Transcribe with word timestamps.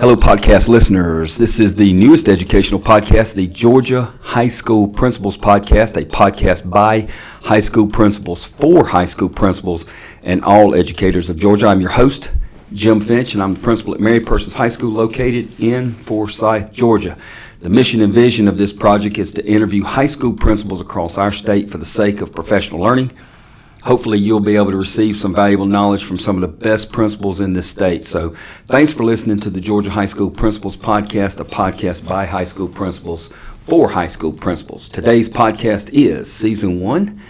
Hello, 0.00 0.16
podcast 0.16 0.70
listeners. 0.70 1.36
This 1.36 1.60
is 1.60 1.74
the 1.74 1.92
newest 1.92 2.30
educational 2.30 2.80
podcast, 2.80 3.34
the 3.34 3.46
Georgia 3.46 4.14
High 4.22 4.48
School 4.48 4.88
Principals 4.88 5.36
Podcast, 5.36 6.00
a 6.00 6.06
podcast 6.06 6.70
by 6.70 7.06
high 7.42 7.60
school 7.60 7.86
principals 7.86 8.42
for 8.42 8.86
high 8.86 9.04
school 9.04 9.28
principals 9.28 9.84
and 10.22 10.42
all 10.42 10.74
educators 10.74 11.28
of 11.28 11.36
Georgia. 11.36 11.66
I'm 11.66 11.82
your 11.82 11.90
host, 11.90 12.32
Jim 12.72 12.98
Finch, 12.98 13.34
and 13.34 13.42
I'm 13.42 13.52
the 13.52 13.60
principal 13.60 13.92
at 13.92 14.00
Mary 14.00 14.20
Persons 14.20 14.54
High 14.54 14.70
School 14.70 14.90
located 14.90 15.60
in 15.60 15.92
Forsyth, 15.92 16.72
Georgia. 16.72 17.18
The 17.58 17.68
mission 17.68 18.00
and 18.00 18.14
vision 18.14 18.48
of 18.48 18.56
this 18.56 18.72
project 18.72 19.18
is 19.18 19.32
to 19.32 19.46
interview 19.46 19.84
high 19.84 20.06
school 20.06 20.32
principals 20.32 20.80
across 20.80 21.18
our 21.18 21.30
state 21.30 21.68
for 21.68 21.76
the 21.76 21.84
sake 21.84 22.22
of 22.22 22.34
professional 22.34 22.80
learning 22.80 23.10
hopefully 23.82 24.18
you'll 24.18 24.40
be 24.40 24.56
able 24.56 24.70
to 24.70 24.76
receive 24.76 25.16
some 25.16 25.34
valuable 25.34 25.66
knowledge 25.66 26.04
from 26.04 26.18
some 26.18 26.36
of 26.36 26.42
the 26.42 26.48
best 26.48 26.92
principals 26.92 27.40
in 27.40 27.52
this 27.52 27.68
state. 27.68 28.04
So 28.04 28.34
thanks 28.66 28.92
for 28.92 29.04
listening 29.04 29.40
to 29.40 29.50
the 29.50 29.60
Georgia 29.60 29.90
High 29.90 30.06
School 30.06 30.30
Principals 30.30 30.76
Podcast, 30.76 31.40
a 31.40 31.44
podcast 31.44 32.06
by 32.06 32.26
high 32.26 32.44
school 32.44 32.68
principals 32.68 33.30
for 33.66 33.90
high 33.90 34.06
school 34.06 34.32
principals. 34.32 34.88
Today's 34.88 35.28
podcast 35.28 35.90
is 35.92 36.32
season 36.32 36.80
one, 36.80 37.20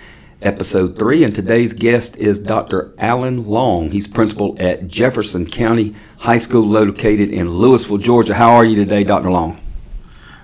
episode 0.42 0.98
three, 0.98 1.22
and 1.22 1.34
today's 1.34 1.74
guest 1.74 2.16
is 2.16 2.38
Dr. 2.38 2.92
Alan 2.98 3.46
Long. 3.46 3.90
He's 3.90 4.08
principal 4.08 4.56
at 4.58 4.88
Jefferson 4.88 5.46
County 5.46 5.94
High 6.18 6.38
School 6.38 6.66
located 6.66 7.30
in 7.30 7.48
Louisville, 7.48 7.98
Georgia. 7.98 8.34
How 8.34 8.54
are 8.54 8.64
you 8.64 8.76
today, 8.76 9.04
Dr. 9.04 9.30
Long? 9.30 9.60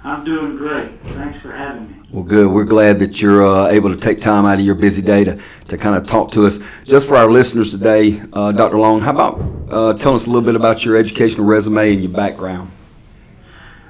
I'm 0.04 0.24
doing 0.24 0.57
great. 0.57 0.93
Thanks 1.01 1.41
for 1.41 1.51
having 1.51 1.88
me. 1.88 1.96
Well, 2.12 2.23
good. 2.23 2.52
We're 2.52 2.65
glad 2.65 3.01
that 3.01 3.20
you're 3.20 3.45
uh, 3.45 3.66
able 3.66 3.91
to 3.91 3.96
take 3.96 4.20
time 4.20 4.46
out 4.46 4.60
of 4.60 4.65
your 4.65 4.77
busy 4.77 5.02
day 5.02 5.24
to, 5.24 5.40
to 5.68 5.76
kind 5.76 5.96
of 5.96 6.07
talk 6.07 6.30
to 6.32 6.46
us. 6.46 6.60
Just 6.85 7.09
for 7.09 7.16
our 7.16 7.29
listeners 7.29 7.73
today, 7.73 8.23
uh, 8.32 8.52
Dr. 8.52 8.79
Long, 8.79 9.01
how 9.01 9.10
about 9.10 9.40
uh, 9.73 9.93
telling 9.95 10.15
us 10.15 10.26
a 10.26 10.30
little 10.30 10.46
bit 10.46 10.54
about 10.54 10.85
your 10.85 10.96
educational 10.96 11.46
resume 11.46 11.95
and 11.95 12.02
your 12.02 12.13
background? 12.13 12.71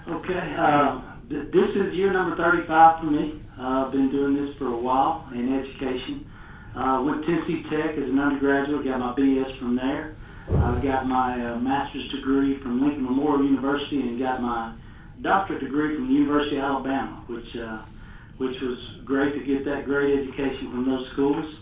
Okay. 0.08 0.55
Uh, 0.58 1.03
th- 1.28 1.53
this 1.53 1.77
is 1.77 1.92
year 1.92 2.11
number 2.11 2.34
35 2.36 3.00
for 3.00 3.06
me. 3.06 3.39
Uh, 3.58 3.84
I've 3.84 3.92
been 3.92 4.11
doing 4.11 4.47
this 4.47 4.56
for 4.56 4.69
a 4.69 4.78
while 4.78 5.28
in 5.34 5.53
education. 5.53 6.27
Uh, 6.75 7.03
went 7.05 7.20
to 7.20 7.27
Tennessee 7.27 7.64
Tech 7.69 7.98
as 7.98 8.08
an 8.08 8.19
undergraduate, 8.19 8.86
got 8.86 8.98
my 8.98 9.12
BS 9.12 9.58
from 9.58 9.77
there. 9.77 10.17
I 10.48 10.80
got 10.80 11.06
my 11.06 11.36
master's 11.58 12.11
degree 12.11 12.56
from 12.56 12.80
Lincoln 12.80 13.05
Memorial 13.05 13.45
University 13.45 14.01
and 14.01 14.19
got 14.19 14.41
my 14.41 14.73
doctorate 15.20 15.61
degree 15.61 15.97
from 15.97 16.08
the 16.08 16.14
University 16.14 16.56
of 16.56 16.64
Alabama, 16.64 17.23
which 17.27 17.55
which 18.39 18.61
was 18.61 18.79
great 19.05 19.34
to 19.34 19.41
get 19.41 19.65
that 19.65 19.84
great 19.84 20.19
education 20.19 20.70
from 20.70 20.84
those 20.84 21.09
schools. 21.12 21.55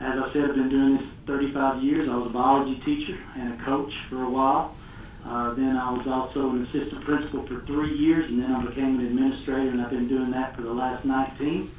As 0.00 0.18
I 0.18 0.32
said, 0.32 0.50
I've 0.50 0.54
been 0.54 0.68
doing 0.68 0.96
this 0.96 1.06
35 1.26 1.82
years. 1.82 2.08
I 2.08 2.16
was 2.16 2.26
a 2.26 2.30
biology 2.30 2.80
teacher 2.80 3.18
and 3.36 3.60
a 3.60 3.64
coach 3.64 3.94
for 4.08 4.22
a 4.22 4.30
while. 4.30 4.76
Uh, 5.24 5.54
then 5.54 5.76
I 5.76 5.90
was 5.90 6.06
also 6.06 6.50
an 6.50 6.66
assistant 6.66 7.04
principal 7.04 7.46
for 7.46 7.60
three 7.64 7.94
years, 7.94 8.28
and 8.30 8.42
then 8.42 8.52
I 8.52 8.62
became 8.64 8.98
an 8.98 9.06
administrator, 9.06 9.70
and 9.70 9.80
I've 9.80 9.90
been 9.90 10.08
doing 10.08 10.30
that 10.32 10.54
for 10.54 10.62
the 10.62 10.72
last 10.72 11.04
19. 11.04 11.70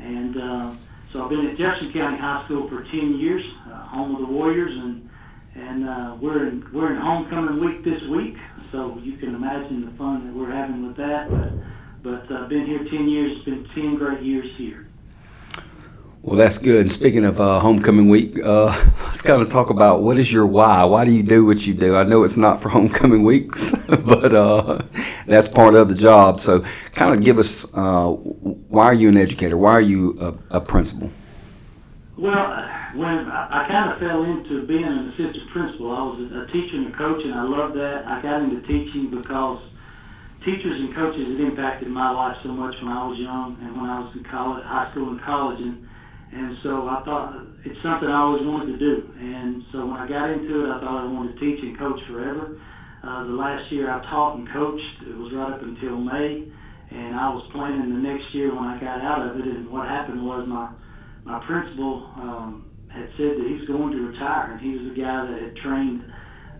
And 0.00 0.36
uh, 0.36 0.74
so 1.12 1.24
I've 1.24 1.30
been 1.30 1.46
at 1.46 1.56
Jefferson 1.56 1.92
County 1.92 2.16
High 2.16 2.44
School 2.44 2.68
for 2.68 2.84
10 2.84 3.18
years, 3.18 3.44
uh, 3.70 3.74
home 3.86 4.14
of 4.14 4.20
the 4.20 4.32
Warriors, 4.32 4.74
and 4.76 5.08
and 5.54 5.88
uh, 5.88 6.16
we're 6.20 6.46
in 6.46 6.64
we're 6.72 6.92
in 6.92 7.00
homecoming 7.00 7.58
week 7.58 7.82
this 7.82 8.02
week, 8.04 8.36
so 8.70 8.98
you 9.02 9.16
can 9.16 9.34
imagine 9.34 9.84
the 9.84 9.90
fun 9.92 10.26
that 10.26 10.32
we're 10.32 10.50
having 10.50 10.86
with 10.86 10.96
that. 10.96 11.28
But 11.30 11.52
but 12.02 12.24
I've 12.24 12.30
uh, 12.30 12.46
been 12.46 12.66
here 12.66 12.78
10 12.84 13.08
years. 13.08 13.36
It's 13.36 13.44
been 13.44 13.68
10 13.74 13.96
great 13.96 14.22
years 14.22 14.50
here. 14.56 14.88
Well, 16.22 16.36
that's 16.36 16.58
good. 16.58 16.82
And 16.82 16.92
speaking 16.92 17.24
of 17.24 17.40
uh, 17.40 17.60
homecoming 17.60 18.08
week, 18.08 18.38
uh, 18.42 18.66
let's 19.04 19.22
kind 19.22 19.40
of 19.40 19.50
talk 19.50 19.70
about 19.70 20.02
what 20.02 20.18
is 20.18 20.32
your 20.32 20.46
why? 20.46 20.84
Why 20.84 21.04
do 21.04 21.12
you 21.12 21.22
do 21.22 21.46
what 21.46 21.66
you 21.66 21.74
do? 21.74 21.96
I 21.96 22.02
know 22.02 22.24
it's 22.24 22.36
not 22.36 22.60
for 22.60 22.68
homecoming 22.76 23.22
weeks, 23.22 23.74
but 23.88 24.34
uh, 24.34 24.82
that's 25.26 25.48
part 25.48 25.74
of 25.74 25.88
the 25.88 25.94
job. 25.94 26.40
So, 26.40 26.64
kind 26.92 27.14
of 27.14 27.24
give 27.24 27.38
us 27.38 27.66
uh, 27.74 28.08
why 28.08 28.84
are 28.86 28.94
you 28.94 29.08
an 29.08 29.16
educator? 29.16 29.56
Why 29.56 29.72
are 29.72 29.80
you 29.80 30.18
a, 30.50 30.56
a 30.56 30.60
principal? 30.60 31.10
Well, 32.16 32.34
when 32.94 33.30
I, 33.30 33.64
I 33.64 33.68
kind 33.68 33.92
of 33.92 34.00
fell 34.00 34.24
into 34.24 34.66
being 34.66 34.84
an 34.84 35.10
assistant 35.10 35.48
principal, 35.50 35.92
I 35.92 36.02
was 36.02 36.32
a 36.32 36.52
teacher 36.52 36.76
and 36.76 36.92
a 36.92 36.98
coach, 36.98 37.22
and 37.24 37.34
I 37.34 37.44
loved 37.44 37.76
that. 37.76 38.06
I 38.06 38.20
got 38.20 38.42
into 38.42 38.60
teaching 38.62 39.08
because 39.10 39.62
teachers 40.48 40.80
and 40.80 40.94
coaches 40.94 41.28
have 41.28 41.40
impacted 41.40 41.88
my 41.88 42.10
life 42.10 42.36
so 42.42 42.48
much 42.48 42.74
when 42.80 42.90
I 42.90 43.04
was 43.06 43.18
young 43.18 43.58
and 43.60 43.76
when 43.76 43.90
I 43.90 44.00
was 44.00 44.16
in 44.16 44.24
college, 44.24 44.64
high 44.64 44.90
school 44.92 45.10
and 45.10 45.20
college, 45.20 45.60
and 45.60 45.84
and 46.30 46.58
so 46.62 46.88
I 46.88 47.02
thought 47.04 47.40
it's 47.64 47.80
something 47.82 48.08
I 48.08 48.20
always 48.20 48.44
wanted 48.44 48.76
to 48.76 48.78
do. 48.78 49.10
And 49.18 49.64
so 49.72 49.86
when 49.86 49.96
I 49.96 50.06
got 50.06 50.28
into 50.28 50.64
it, 50.64 50.68
I 50.68 50.80
thought 50.80 51.04
I 51.04 51.08
wanted 51.08 51.32
to 51.32 51.40
teach 51.40 51.64
and 51.64 51.78
coach 51.78 52.00
forever. 52.06 52.60
Uh, 53.02 53.24
the 53.24 53.32
last 53.32 53.72
year 53.72 53.90
I 53.90 54.00
taught 54.10 54.36
and 54.36 54.48
coached, 54.52 55.08
it 55.08 55.16
was 55.16 55.32
right 55.32 55.52
up 55.52 55.62
until 55.62 55.96
May, 55.96 56.44
and 56.90 57.16
I 57.16 57.32
was 57.32 57.48
planning 57.50 57.88
the 57.88 58.00
next 58.00 58.28
year 58.34 58.54
when 58.54 58.64
I 58.64 58.78
got 58.78 59.00
out 59.00 59.24
of 59.24 59.40
it. 59.40 59.46
And 59.46 59.70
what 59.70 59.88
happened 59.88 60.24
was 60.24 60.46
my 60.46 60.68
my 61.24 61.44
principal 61.46 62.08
um, 62.16 62.70
had 62.88 63.08
said 63.16 63.36
that 63.36 63.46
he 63.48 63.54
was 63.60 63.66
going 63.66 63.92
to 63.92 64.00
retire, 64.12 64.52
and 64.52 64.60
he 64.60 64.76
was 64.76 64.92
a 64.92 64.96
guy 64.96 65.24
that 65.28 65.42
had 65.42 65.56
trained, 65.56 66.04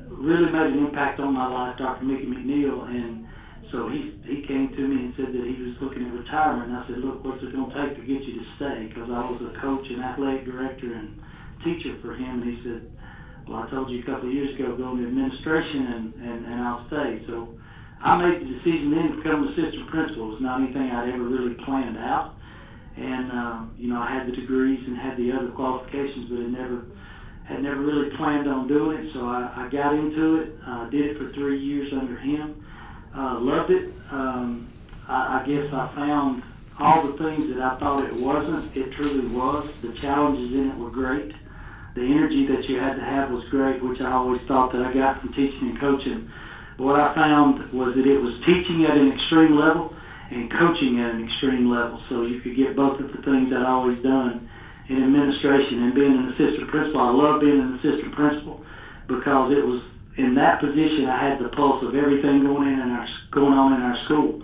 really 0.09 0.50
made 0.50 0.72
an 0.72 0.78
impact 0.78 1.21
on 1.21 1.32
my 1.32 1.47
life, 1.47 1.78
Dr. 1.78 2.04
Mickey 2.04 2.27
McNeil, 2.27 2.88
and 2.88 3.28
so 3.71 3.87
he 3.87 4.05
he 4.25 4.39
came 4.39 4.69
to 4.69 4.87
me 4.87 5.01
and 5.01 5.11
said 5.17 5.33
that 5.33 5.45
he 5.45 5.59
was 5.59 5.71
looking 5.81 6.03
at 6.03 6.11
retirement. 6.11 6.71
I 6.71 6.81
said, 6.87 6.99
look, 6.99 7.23
what's 7.23 7.43
it 7.43 7.51
going 7.53 7.67
to 7.67 7.75
take 7.75 7.95
to 7.95 8.01
get 8.01 8.23
you 8.27 8.33
to 8.33 8.43
stay? 8.56 8.87
Because 8.89 9.09
I 9.09 9.21
was 9.21 9.37
a 9.41 9.49
coach 9.61 9.91
and 9.91 10.01
athletic 10.01 10.45
director 10.45 10.93
and 10.93 11.11
teacher 11.62 11.93
for 12.01 12.11
him. 12.11 12.39
And 12.39 12.47
he 12.47 12.55
said, 12.62 12.78
well, 13.47 13.59
I 13.59 13.62
told 13.62 13.91
you 13.91 13.97
a 13.97 14.05
couple 14.05 14.27
of 14.27 14.33
years 14.33 14.51
ago, 14.51 14.73
go 14.73 14.91
into 14.91 15.03
administration 15.03 15.87
and, 15.87 16.12
and, 16.21 16.45
and 16.45 16.61
I'll 16.61 16.81
stay. 16.87 17.19
So 17.27 17.47
I 18.01 18.12
made 18.12 18.39
the 18.39 18.45
decision 18.45 18.91
then 18.91 19.05
to 19.05 19.11
become 19.11 19.43
assistant 19.43 19.87
principal. 19.87 20.25
It 20.25 20.28
was 20.28 20.41
not 20.41 20.59
anything 20.59 20.91
I'd 20.91 21.05
ever 21.05 21.25
really 21.25 21.51
planned 21.51 21.97
out. 21.97 22.25
And, 22.97 23.31
uh, 23.31 23.59
you 23.77 23.87
know, 23.89 23.99
I 23.99 24.11
had 24.11 24.25
the 24.25 24.33
degrees 24.33 24.81
and 24.87 24.97
had 24.97 25.15
the 25.17 25.31
other 25.33 25.47
qualifications, 25.47 26.25
but 26.25 26.39
had 26.39 26.49
never, 26.49 26.81
had 27.45 27.61
never 27.61 27.81
really 27.81 28.05
planned 28.05 28.47
on 28.47 28.67
doing 28.67 28.93
it. 28.93 29.05
So 29.12 29.27
I, 29.27 29.49
I 29.55 29.65
got 29.65 29.93
into 29.93 30.34
it, 30.34 30.47
uh, 30.67 30.84
did 30.84 31.05
it 31.05 31.12
for 31.17 31.27
three 31.27 31.57
years 31.57 31.93
under 31.93 32.17
him 32.17 32.55
uh, 33.17 33.39
loved 33.41 33.71
it. 33.71 33.93
Um, 34.11 34.69
I, 35.07 35.41
I 35.41 35.47
guess 35.47 35.73
I 35.73 35.89
found 35.95 36.43
all 36.79 37.07
the 37.07 37.13
things 37.19 37.49
that 37.49 37.61
I 37.61 37.77
thought 37.77 38.05
it 38.05 38.15
wasn't, 38.15 38.77
it 38.77 38.93
truly 38.93 39.27
was. 39.29 39.69
The 39.83 39.93
challenges 39.95 40.53
in 40.53 40.71
it 40.71 40.77
were 40.77 40.91
great. 40.91 41.35
The 41.95 42.03
energy 42.03 42.47
that 42.47 42.69
you 42.69 42.79
had 42.79 42.95
to 42.95 43.05
have 43.05 43.31
was 43.31 43.45
great, 43.49 43.83
which 43.83 44.01
I 44.01 44.13
always 44.13 44.41
thought 44.43 44.73
that 44.73 44.83
I 44.83 44.93
got 44.93 45.21
from 45.21 45.33
teaching 45.33 45.71
and 45.71 45.81
coaching. 45.81 46.31
What 46.77 47.01
I 47.01 47.13
found 47.15 47.73
was 47.73 47.97
that 47.97 48.07
it 48.07 48.21
was 48.21 48.39
teaching 48.45 48.85
at 48.85 48.97
an 48.97 49.11
extreme 49.13 49.57
level 49.57 49.95
and 50.31 50.51
coaching 50.51 51.01
at 51.01 51.11
an 51.11 51.25
extreme 51.25 51.69
level. 51.69 52.01
So 52.09 52.23
you 52.23 52.41
could 52.41 52.55
get 52.55 52.77
both 52.77 53.01
of 53.01 53.11
the 53.11 53.23
things 53.23 53.53
I'd 53.53 53.67
always 53.67 54.01
done 54.03 54.49
in 54.89 55.03
administration 55.03 55.83
and 55.83 55.95
being 55.95 56.13
an 56.17 56.29
assistant 56.29 56.69
principal. 56.69 57.01
I 57.01 57.11
love 57.11 57.41
being 57.41 57.61
an 57.61 57.75
assistant 57.75 58.15
principal 58.15 58.65
because 59.09 59.53
it 59.53 59.67
was 59.67 59.83
in 60.19 60.34
that 60.34 60.61
position, 60.61 61.06
I 61.06 61.31
had 61.31 61.39
the 61.39 61.49
pulse 61.49 61.83
of 61.84 61.95
everything 61.95 62.43
going 62.43 62.69
in, 62.69 62.81
in 62.81 62.91
our 62.91 63.06
going 63.31 63.55
on 63.55 63.73
in 63.73 63.83
our 63.83 63.97
school. 64.05 64.43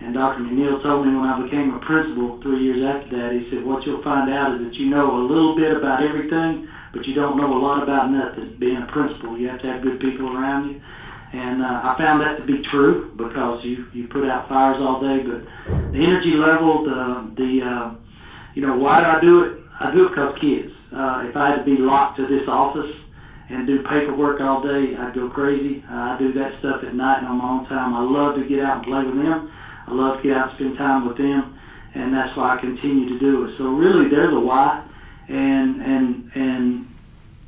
And 0.00 0.14
Dr. 0.14 0.40
McNeil 0.40 0.82
told 0.82 1.06
me 1.06 1.12
when 1.12 1.28
I 1.28 1.42
became 1.42 1.74
a 1.74 1.78
principal 1.80 2.40
three 2.40 2.64
years 2.64 2.80
after 2.82 3.20
that, 3.20 3.36
he 3.36 3.50
said, 3.50 3.64
what 3.66 3.84
you'll 3.84 4.02
find 4.02 4.32
out 4.32 4.56
is 4.56 4.66
that 4.66 4.74
you 4.74 4.88
know 4.88 5.12
a 5.12 5.24
little 5.28 5.54
bit 5.54 5.76
about 5.76 6.02
everything, 6.02 6.66
but 6.94 7.06
you 7.06 7.12
don't 7.14 7.36
know 7.36 7.52
a 7.52 7.60
lot 7.60 7.82
about 7.82 8.10
nothing. 8.10 8.56
Being 8.58 8.78
a 8.80 8.86
principal, 8.86 9.36
you 9.36 9.48
have 9.48 9.60
to 9.60 9.66
have 9.68 9.82
good 9.82 10.00
people 10.00 10.34
around 10.34 10.70
you. 10.70 10.80
And 11.32 11.62
uh, 11.62 11.80
I 11.84 11.98
found 11.98 12.22
that 12.22 12.38
to 12.38 12.44
be 12.44 12.62
true 12.70 13.12
because 13.16 13.62
you, 13.62 13.86
you 13.92 14.08
put 14.08 14.24
out 14.24 14.48
fires 14.48 14.80
all 14.80 15.00
day, 15.00 15.22
but 15.22 15.44
the 15.92 16.00
energy 16.00 16.32
level, 16.32 16.82
the, 16.84 17.30
the 17.36 17.60
uh, 17.62 17.94
you 18.54 18.66
know, 18.66 18.76
why 18.76 19.00
do 19.00 19.06
I 19.06 19.20
do 19.20 19.44
it? 19.44 19.60
I 19.78 19.92
do 19.92 20.06
it 20.06 20.08
because 20.10 20.38
kids. 20.40 20.72
Uh, 20.92 21.26
if 21.28 21.36
I 21.36 21.50
had 21.50 21.56
to 21.56 21.64
be 21.64 21.76
locked 21.76 22.16
to 22.16 22.26
this 22.26 22.48
office, 22.48 22.90
and 23.50 23.66
do 23.66 23.82
paperwork 23.82 24.40
all 24.40 24.62
day. 24.62 24.94
I'd 24.96 25.14
go 25.14 25.28
crazy. 25.28 25.82
Uh, 25.90 25.94
I 25.94 26.16
do 26.18 26.32
that 26.34 26.58
stuff 26.60 26.84
at 26.84 26.94
night 26.94 27.18
and 27.18 27.26
on 27.26 27.38
my 27.38 27.50
own 27.50 27.66
time. 27.66 27.94
I 27.94 28.02
love 28.02 28.36
to 28.36 28.44
get 28.44 28.60
out 28.60 28.78
and 28.78 28.86
play 28.86 29.04
with 29.04 29.16
them. 29.16 29.52
I 29.86 29.92
love 29.92 30.18
to 30.18 30.22
get 30.22 30.36
out 30.36 30.50
and 30.50 30.56
spend 30.56 30.78
time 30.78 31.06
with 31.06 31.18
them, 31.18 31.58
and 31.94 32.14
that's 32.14 32.36
why 32.36 32.54
I 32.54 32.60
continue 32.60 33.08
to 33.08 33.18
do 33.18 33.44
it. 33.46 33.58
So 33.58 33.64
really, 33.64 34.08
they're 34.08 34.30
the 34.30 34.38
why, 34.38 34.84
and 35.28 35.82
and 35.82 36.30
and 36.34 36.86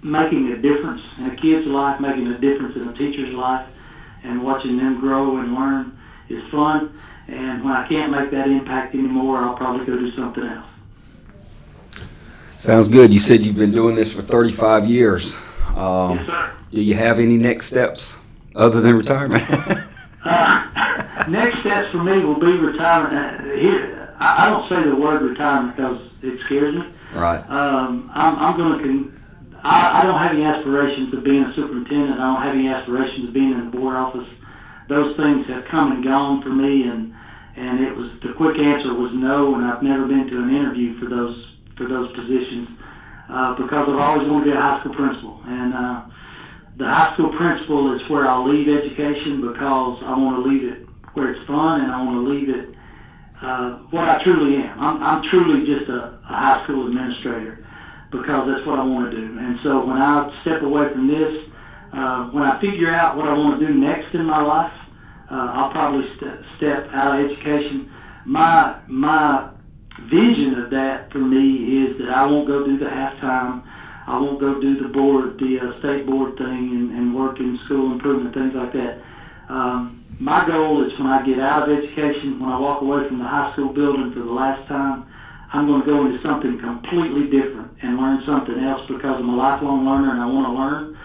making 0.03 0.51
a 0.51 0.57
difference 0.57 1.03
in 1.19 1.27
a 1.27 1.37
kid's 1.37 1.67
life, 1.67 2.01
making 2.01 2.27
a 2.27 2.39
difference 2.39 2.75
in 2.75 2.89
a 2.89 2.93
teacher's 2.93 3.33
life, 3.33 3.69
and 4.25 4.43
watching 4.43 4.77
them 4.77 4.99
grow 4.99 5.37
and 5.37 5.55
learn 5.55 5.97
is 6.29 6.43
fun. 6.51 6.99
And 7.29 7.63
when 7.63 7.73
I 7.73 7.87
can't 7.87 8.11
make 8.11 8.33
that 8.33 8.49
impact 8.49 8.95
anymore, 8.95 9.39
I'll 9.39 9.55
probably 9.55 9.87
go 9.87 9.97
do 9.97 10.11
something 10.17 10.43
else. 10.43 10.67
Sounds 12.59 12.89
good. 12.89 13.13
You 13.13 13.21
said 13.21 13.47
you've 13.47 13.57
been 13.57 13.73
doing 13.73 13.95
this 13.95 14.13
for 14.13 14.23
35 14.23 14.87
years. 14.87 15.37
Um, 15.77 16.17
yes, 16.19 16.27
sir. 16.27 16.53
Do 16.71 16.81
you 16.81 16.95
have 16.95 17.19
any 17.19 17.37
next 17.37 17.67
steps 17.67 18.19
other 18.55 18.81
than 18.81 18.97
retirement? 18.97 19.45
uh, 20.25 21.25
next 21.29 21.61
steps 21.61 21.91
for 21.91 22.03
me 22.03 22.25
will 22.25 22.39
be 22.39 22.57
retirement. 22.57 23.41
Uh, 23.41 23.55
here, 23.55 24.15
I, 24.19 24.47
I 24.47 24.51
don't 24.51 24.69
say 24.69 24.89
the 24.89 24.97
word 24.97 25.23
retirement 25.23 25.77
because 25.77 26.01
it 26.23 26.41
scares 26.41 26.75
me. 26.75 26.87
Right. 27.15 27.41
Um, 27.49 28.11
I'm, 28.15 28.37
I'm 28.37 28.57
going 28.57 28.79
to. 28.79 28.85
Con- 28.85 29.19
I, 29.65 30.01
I 30.01 30.03
don't 30.05 30.19
have 30.19 30.33
any 30.33 30.45
aspirations 30.45 31.15
of 31.15 31.23
being 31.23 31.45
a 31.45 31.55
superintendent. 31.55 32.19
I 32.19 32.35
don't 32.35 32.43
have 32.43 32.55
any 32.55 32.69
aspirations 32.69 33.29
of 33.29 33.35
being 33.35 33.53
in 33.53 33.71
the 33.71 33.77
board 33.77 33.95
office. 33.95 34.29
those 34.89 35.17
things 35.17 35.47
have 35.47 35.65
come 35.67 35.93
and 35.93 36.03
gone 36.03 36.43
for 36.43 36.49
me, 36.51 36.83
and 36.85 37.15
and 37.57 37.81
it 37.81 37.95
was 37.95 38.11
the 38.23 38.33
quick 38.33 38.59
answer 38.59 38.93
was 38.95 39.13
no, 39.15 39.55
and 39.55 39.65
I've 39.65 39.83
never 39.83 40.07
been 40.07 40.27
to 40.29 40.39
an 40.39 40.51
interview 40.51 40.99
for 40.99 41.07
those 41.07 41.55
for 41.77 41.87
those 41.87 42.13
positions 42.15 42.69
uh, 43.33 43.55
because 43.57 43.89
I've 43.89 43.97
always 43.97 44.29
wanted 44.29 44.45
to 44.45 44.51
be 44.53 44.57
a 44.57 44.61
high 44.61 44.81
school 44.81 44.95
principal, 44.95 45.41
and 45.47 45.73
uh, 45.73 46.05
the 46.77 46.85
high 46.85 47.15
school 47.15 47.33
principal 47.33 47.95
is 47.97 48.03
where 48.11 48.29
I'll 48.29 48.47
leave 48.47 48.69
education 48.69 49.41
because 49.41 50.03
I 50.05 50.13
want 50.19 50.45
to 50.45 50.49
leave 50.49 50.65
it 50.65 50.87
where 51.15 51.33
it's 51.33 51.47
fun, 51.47 51.81
and 51.81 51.91
I 51.91 52.03
want 52.03 52.27
to 52.27 52.31
leave 52.31 52.49
it 52.49 52.77
uh, 53.41 53.79
what 53.91 54.09
I 54.09 54.23
truly 54.23 54.57
am. 54.57 54.79
I'm, 54.79 55.03
I'm 55.03 55.23
truly 55.31 55.67
just 55.67 55.89
a, 55.89 56.21
a 56.29 56.35
high 56.37 56.65
school 56.65 56.87
administrator 56.87 57.65
because 58.13 58.47
that's 58.47 58.67
what 58.67 58.79
I 58.79 58.85
want 58.85 59.11
to 59.11 59.17
do. 59.17 59.39
And 59.39 59.59
so 59.63 59.85
when 59.85 59.97
I 59.97 60.29
step 60.43 60.63
away 60.63 60.93
from 60.93 61.09
this, 61.09 61.49
uh, 61.93 62.29
when 62.31 62.45
I 62.45 62.61
figure 62.61 62.93
out 62.93 63.17
what 63.17 63.27
I 63.27 63.35
want 63.35 63.59
to 63.61 63.67
do 63.67 63.75
next 63.75 64.15
in 64.15 64.25
my 64.25 64.41
life, 64.41 64.73
uh, 65.31 65.53
I'll 65.55 65.71
probably 65.71 66.05
st- 66.17 66.41
step 66.57 66.89
out 66.93 67.19
of 67.19 67.31
education. 67.31 67.91
My 68.27 68.81
my 68.87 69.51
vision 70.01 70.59
of 70.59 70.71
that 70.71 71.11
for 71.13 71.19
me 71.19 71.85
is 71.85 71.99
that 71.99 72.11
I 72.11 72.27
won't 72.27 72.47
go 72.47 72.65
do 72.65 72.79
the 72.79 72.87
halftime. 72.87 73.63
I 74.07 74.19
won't 74.19 74.41
go 74.41 74.61
do 74.61 74.83
the 74.83 74.89
board, 74.89 75.39
the 75.39 75.61
uh, 75.61 75.79
state 75.79 76.07
board 76.07 76.37
thing, 76.37 76.71
and, 76.75 76.91
and 76.91 77.15
work 77.15 77.39
in 77.39 77.59
school 77.65 77.93
improvement 77.93 78.35
things 78.35 78.55
like 78.55 78.73
that. 78.73 78.99
Um, 79.49 80.05
my 80.19 80.47
goal 80.47 80.85
is 80.85 80.93
when 80.99 81.09
I 81.09 81.25
get 81.25 81.39
out 81.39 81.69
of 81.69 81.79
education, 81.79 82.41
when 82.41 82.51
I 82.51 82.59
walk 82.59 82.83
away 82.83 83.07
from 83.09 83.19
the 83.19 83.25
high 83.25 83.53
school 83.53 83.73
building 83.73 84.13
for 84.13 84.21
the 84.21 84.33
last 84.33 84.67
time, 84.69 85.07
I'm 85.53 85.67
going 85.67 85.83
to 85.83 85.87
go 85.87 86.07
into 86.07 86.23
something 86.27 86.59
completely 86.59 87.29
different 87.29 87.71
and 87.83 87.97
learn 87.97 88.23
something 88.25 88.59
else 88.59 88.83
because 88.89 89.19
I'm 89.21 89.29
a 89.29 89.37
lifelong 89.37 89.85
learner 89.85 90.11
and 90.11 90.21
I 90.21 90.27
want 90.27 90.47
to 90.49 90.55
learn. 90.57 90.99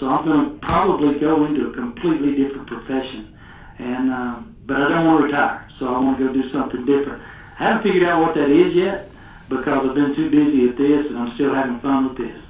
So 0.00 0.08
I'm 0.08 0.24
going 0.24 0.50
to 0.50 0.66
probably 0.66 1.20
go 1.20 1.44
into 1.46 1.70
a 1.70 1.74
completely 1.74 2.34
different 2.34 2.66
profession. 2.66 3.38
And 3.78 4.10
um, 4.10 4.56
but 4.66 4.80
I 4.80 4.88
don't 4.88 5.06
want 5.06 5.20
to 5.20 5.26
retire, 5.26 5.68
so 5.78 5.86
I 5.86 5.98
want 5.98 6.18
to 6.18 6.26
go 6.26 6.32
do 6.32 6.50
something 6.52 6.84
different. 6.84 7.22
I 7.58 7.64
haven't 7.64 7.82
figured 7.82 8.04
out 8.04 8.20
what 8.22 8.34
that 8.34 8.50
is 8.50 8.74
yet 8.74 9.08
because 9.48 9.88
I've 9.88 9.94
been 9.94 10.14
too 10.14 10.30
busy 10.30 10.68
at 10.68 10.76
this, 10.76 11.06
and 11.06 11.18
I'm 11.18 11.34
still 11.34 11.54
having 11.54 11.80
fun 11.80 12.08
with 12.08 12.18
this. 12.18 12.42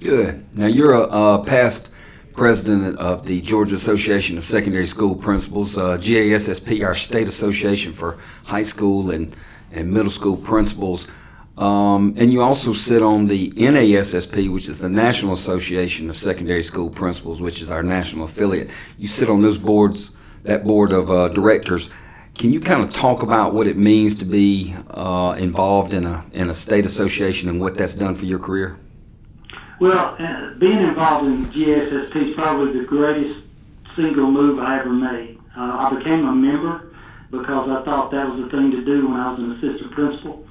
Good. 0.00 0.56
Now 0.56 0.66
you're 0.66 0.92
a, 0.92 1.02
a 1.02 1.44
past 1.44 1.90
president 2.38 2.96
of 2.98 3.26
the 3.26 3.40
Georgia 3.40 3.74
Association 3.74 4.38
of 4.38 4.44
Secondary 4.44 4.86
School 4.86 5.16
Principals, 5.16 5.76
uh, 5.76 5.98
GASSP, 5.98 6.86
our 6.86 6.94
state 6.94 7.26
association 7.26 7.92
for 7.92 8.18
high 8.44 8.62
school 8.62 9.10
and, 9.10 9.34
and 9.72 9.92
middle 9.92 10.10
school 10.10 10.36
principals. 10.36 11.08
Um, 11.56 12.14
and 12.16 12.32
you 12.32 12.40
also 12.40 12.72
sit 12.72 13.02
on 13.02 13.26
the 13.26 13.50
NASSP, 13.50 14.52
which 14.52 14.68
is 14.68 14.78
the 14.78 14.88
National 14.88 15.32
Association 15.32 16.08
of 16.08 16.16
Secondary 16.16 16.62
School 16.62 16.88
Principals, 16.88 17.42
which 17.42 17.60
is 17.60 17.72
our 17.72 17.82
national 17.82 18.26
affiliate. 18.26 18.70
You 18.96 19.08
sit 19.08 19.28
on 19.28 19.42
those 19.42 19.58
boards, 19.58 20.12
that 20.44 20.62
board 20.62 20.92
of 20.92 21.10
uh, 21.10 21.28
directors. 21.28 21.90
Can 22.38 22.52
you 22.52 22.60
kind 22.60 22.84
of 22.84 22.92
talk 22.92 23.24
about 23.24 23.52
what 23.52 23.66
it 23.66 23.76
means 23.76 24.14
to 24.16 24.24
be 24.24 24.72
uh, 24.90 25.34
involved 25.36 25.92
in 25.92 26.06
a 26.06 26.24
in 26.32 26.48
a 26.48 26.54
state 26.54 26.86
association 26.86 27.48
and 27.48 27.60
what 27.60 27.76
that's 27.76 27.96
done 27.96 28.14
for 28.14 28.26
your 28.26 28.38
career? 28.38 28.78
Well, 29.80 30.14
uh, 30.20 30.54
being 30.54 30.78
involved 30.78 31.26
in 31.26 31.46
GASSP 31.46 32.30
is 32.30 32.34
probably 32.36 32.78
the 32.78 32.86
greatest 32.86 33.40
single 33.96 34.30
move 34.30 34.60
I 34.60 34.78
ever 34.78 34.92
made. 34.92 35.38
Uh, 35.56 35.90
I 35.90 35.94
became 35.98 36.26
a 36.26 36.32
member 36.32 36.94
because 37.32 37.68
I 37.70 37.84
thought 37.84 38.12
that 38.12 38.28
was 38.28 38.44
the 38.44 38.50
thing 38.56 38.70
to 38.70 38.84
do 38.84 39.08
when 39.08 39.18
I 39.18 39.32
was 39.32 39.40
an 39.40 39.52
assistant 39.58 39.90
principal. 39.90 40.46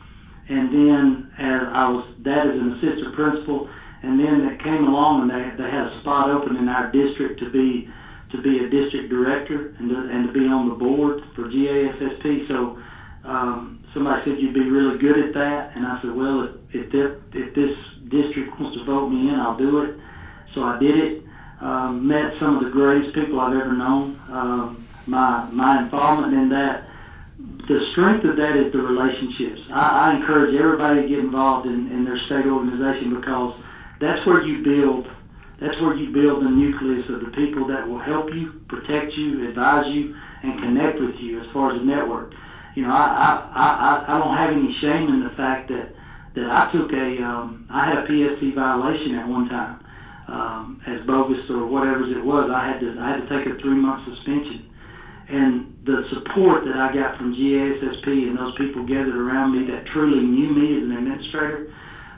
And 0.49 0.73
then 0.73 1.31
as 1.37 1.61
I 1.71 1.87
was 1.87 2.05
that 2.23 2.47
as 2.47 2.59
an 2.59 2.73
assistant 2.73 3.15
principal, 3.15 3.69
and 4.03 4.19
then 4.19 4.41
it 4.41 4.61
came 4.61 4.87
along 4.87 5.21
and 5.21 5.31
they, 5.31 5.63
they 5.63 5.69
had 5.71 5.87
a 5.87 5.99
spot 6.01 6.29
open 6.29 6.57
in 6.57 6.67
our 6.67 6.91
district 6.91 7.39
to 7.39 7.49
be 7.49 7.89
to 8.31 8.41
be 8.41 8.59
a 8.59 8.69
district 8.69 9.09
director 9.09 9.73
and 9.79 9.89
to, 9.89 9.97
and 10.09 10.27
to 10.27 10.31
be 10.31 10.47
on 10.47 10.69
the 10.69 10.75
board 10.75 11.21
for 11.35 11.45
GASSP. 11.45 12.47
So 12.47 12.77
um, 13.23 13.83
somebody 13.93 14.21
said 14.23 14.39
you'd 14.39 14.53
be 14.53 14.69
really 14.69 14.97
good 14.97 15.17
at 15.17 15.33
that, 15.33 15.71
and 15.75 15.85
I 15.85 16.01
said, 16.01 16.11
well, 16.11 16.41
if 16.41 16.93
if, 16.93 17.11
if 17.33 17.53
this 17.53 17.71
district 18.09 18.59
wants 18.59 18.77
to 18.77 18.83
vote 18.83 19.07
me 19.09 19.29
in, 19.29 19.35
I'll 19.35 19.57
do 19.57 19.79
it. 19.79 19.95
So 20.53 20.63
I 20.63 20.77
did 20.79 20.97
it. 20.97 21.23
Um, 21.59 22.07
met 22.07 22.33
some 22.39 22.55
of 22.57 22.63
the 22.63 22.69
greatest 22.69 23.15
people 23.15 23.39
I've 23.39 23.53
ever 23.53 23.73
known. 23.73 24.21
Um, 24.29 24.87
my 25.07 25.45
my 25.51 25.79
involvement 25.79 26.33
in 26.33 26.49
that, 26.49 26.83
the 27.67 27.79
strength 27.91 28.25
of 28.25 28.35
that 28.35 28.55
is 28.55 28.71
the 28.71 28.79
relationships. 28.79 29.61
I, 29.71 30.11
I 30.11 30.15
encourage 30.15 30.53
everybody 30.53 31.01
to 31.01 31.07
get 31.07 31.19
involved 31.19 31.65
in, 31.65 31.91
in 31.91 32.05
their 32.05 32.19
state 32.25 32.45
organization 32.45 33.15
because 33.15 33.55
that's 33.99 34.25
where 34.25 34.41
you 34.41 34.63
build. 34.63 35.07
That's 35.59 35.79
where 35.79 35.91
you 35.91 36.05
build 36.07 36.39
the 36.39 36.47
nucleus 36.47 37.01
of 37.09 37.19
the 37.19 37.27
people 37.27 37.65
that 37.65 37.85
will 37.85 37.97
help 37.97 38.31
you, 38.31 38.47
protect 38.67 39.13
you, 39.17 39.43
advise 39.43 39.85
you, 39.87 40.05
and 40.43 40.57
connect 40.59 40.99
with 40.99 41.11
you 41.19 41.39
as 41.39 41.45
far 41.51 41.69
as 41.69 41.75
a 41.75 41.79
network. 41.79 42.27
You 42.75 42.83
know, 42.83 42.89
I 42.89 43.39
I, 43.51 43.97
I, 44.07 44.15
I 44.15 44.17
don't 44.19 44.33
have 44.35 44.51
any 44.51 44.69
shame 44.81 45.09
in 45.09 45.19
the 45.19 45.29
fact 45.29 45.67
that 45.69 45.87
that 46.35 46.45
I 46.47 46.61
took 46.71 46.93
a, 46.93 47.19
um, 47.19 47.65
I 47.69 47.83
had 47.83 47.95
a 47.95 47.97
PSC 47.97 48.53
violation 48.53 49.15
at 49.15 49.25
one 49.25 49.45
time, 49.45 49.75
um, 50.27 50.77
as 50.85 50.99
bogus 50.99 51.39
or 51.49 51.65
whatever 51.65 52.03
it 52.03 52.21
was. 52.21 52.47
I 52.47 52.63
had 52.63 52.79
to, 52.81 52.93
I 52.99 53.07
had 53.07 53.17
to 53.17 53.23
take 53.23 53.47
a 53.47 53.51
three 53.51 53.73
month 53.73 53.97
suspension, 54.05 54.61
and 55.27 55.63
the 55.83 55.99
support 56.09 56.63
that 56.65 56.75
I 56.75 56.87
got 56.89 57.15
from 57.15 57.33
GASSP 57.33 58.27
and 58.27 58.35
those 58.35 58.51
people 58.51 58.83
gathered 58.83 59.15
around 59.15 59.51
me 59.51 59.63
that 59.63 59.85
truly 59.85 60.21
knew 60.21 60.49
me 60.49 60.75
as 60.75 60.83
an 60.83 60.91
administrator, 60.91 61.59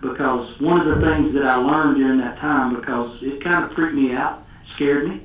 because 0.01 0.59
one 0.59 0.79
of 0.79 0.87
the 0.87 1.05
things 1.05 1.33
that 1.33 1.45
I 1.45 1.55
learned 1.55 1.97
during 1.97 2.19
that 2.19 2.37
time, 2.39 2.75
because 2.75 3.17
it 3.21 3.43
kind 3.43 3.65
of 3.65 3.73
freaked 3.73 3.95
me 3.95 4.13
out, 4.13 4.45
scared 4.75 5.09
me, 5.09 5.21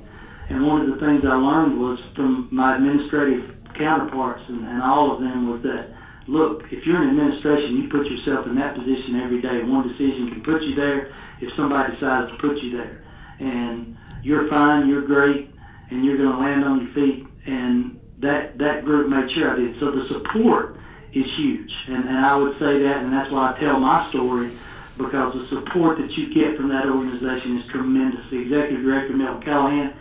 and 0.49 0.65
one 0.65 0.81
of 0.81 0.87
the 0.87 1.05
things 1.05 1.23
I 1.25 1.35
learned 1.35 1.79
was 1.79 1.99
from 2.15 2.49
my 2.51 2.75
administrative 2.75 3.55
counterparts 3.73 4.43
and, 4.47 4.65
and 4.65 4.81
all 4.81 5.11
of 5.13 5.19
them 5.19 5.51
was 5.51 5.61
that 5.63 5.95
look, 6.27 6.63
if 6.71 6.85
you're 6.85 7.01
in 7.03 7.09
administration, 7.09 7.77
you 7.77 7.89
put 7.89 8.07
yourself 8.07 8.47
in 8.47 8.55
that 8.55 8.75
position 8.75 9.21
every 9.23 9.41
day. 9.41 9.63
One 9.63 9.87
decision 9.87 10.29
can 10.31 10.43
put 10.43 10.61
you 10.61 10.75
there 10.75 11.13
if 11.41 11.53
somebody 11.55 11.93
decides 11.93 12.31
to 12.31 12.37
put 12.37 12.57
you 12.57 12.77
there. 12.77 13.03
And 13.39 13.97
you're 14.23 14.47
fine, 14.49 14.87
you're 14.87 15.05
great, 15.05 15.51
and 15.89 16.03
you're 16.03 16.17
going 16.17 16.31
to 16.31 16.37
land 16.37 16.63
on 16.63 16.85
your 16.85 16.93
feet. 16.93 17.27
And 17.45 17.99
that, 18.19 18.57
that 18.57 18.85
group 18.85 19.09
made 19.09 19.31
sure 19.35 19.51
I 19.51 19.55
did. 19.55 19.79
So 19.79 19.91
the 19.91 20.07
support 20.07 20.77
is 21.13 21.25
huge. 21.37 21.71
And, 21.87 22.05
and 22.05 22.17
I 22.25 22.35
would 22.35 22.53
say 22.53 22.81
that, 22.83 23.03
and 23.03 23.13
that's 23.13 23.31
why 23.31 23.53
I 23.53 23.59
tell 23.59 23.79
my 23.79 24.09
story, 24.09 24.51
because 24.97 25.33
the 25.33 25.47
support 25.49 25.97
that 25.97 26.11
you 26.17 26.33
get 26.33 26.57
from 26.57 26.69
that 26.69 26.85
organization 26.87 27.57
is 27.57 27.69
tremendous. 27.71 28.21
The 28.31 28.39
executive 28.39 28.83
director, 28.83 29.13
Mel 29.13 29.41
Callahan, 29.41 29.93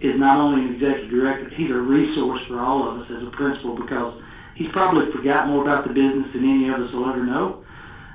is 0.00 0.18
not 0.18 0.38
only 0.38 0.66
an 0.66 0.74
executive 0.74 1.10
director, 1.10 1.48
he's 1.50 1.70
a 1.70 1.74
resource 1.74 2.40
for 2.48 2.60
all 2.60 2.88
of 2.88 3.00
us 3.00 3.10
as 3.10 3.26
a 3.26 3.30
principal 3.30 3.76
because– 3.76 4.20
he's 4.54 4.70
probably 4.72 5.10
forgot 5.12 5.48
more 5.48 5.62
about 5.62 5.86
the 5.86 5.92
business 5.92 6.32
than 6.32 6.44
any 6.44 6.68
of 6.68 6.80
us 6.80 6.92
will 6.92 7.08
ever 7.08 7.24
know. 7.24 7.64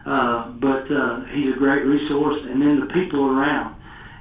Uh, 0.06 0.50
but 0.58 0.90
uh, 0.92 1.26
he's 1.36 1.54
a 1.54 1.58
great 1.58 1.84
resource, 1.86 2.42
and 2.50 2.62
then 2.62 2.80
the 2.80 2.88
people 2.94 3.26
around, 3.26 3.76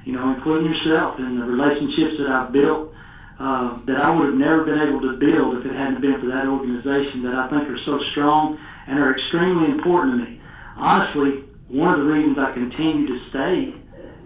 you 0.05 0.13
know, 0.13 0.33
including 0.35 0.71
yourself 0.71 1.17
and 1.17 1.39
the 1.39 1.45
relationships 1.45 2.19
that 2.19 2.27
I've 2.29 2.51
built 2.51 2.93
uh, 3.39 3.79
that 3.87 3.97
I 3.97 4.11
would 4.11 4.27
have 4.27 4.35
never 4.35 4.65
been 4.65 4.79
able 4.79 5.01
to 5.01 5.15
build 5.17 5.57
if 5.57 5.65
it 5.65 5.73
hadn't 5.73 6.01
been 6.01 6.19
for 6.19 6.27
that 6.27 6.45
organization 6.45 7.23
that 7.23 7.33
I 7.33 7.49
think 7.49 7.63
are 7.69 7.79
so 7.85 7.97
strong 8.11 8.59
and 8.87 8.99
are 8.99 9.15
extremely 9.15 9.71
important 9.71 10.19
to 10.19 10.29
me. 10.29 10.41
Honestly, 10.75 11.43
one 11.69 11.93
of 11.93 11.99
the 11.99 12.05
reasons 12.05 12.37
I 12.37 12.51
continue 12.53 13.07
to 13.07 13.29
stay 13.29 13.73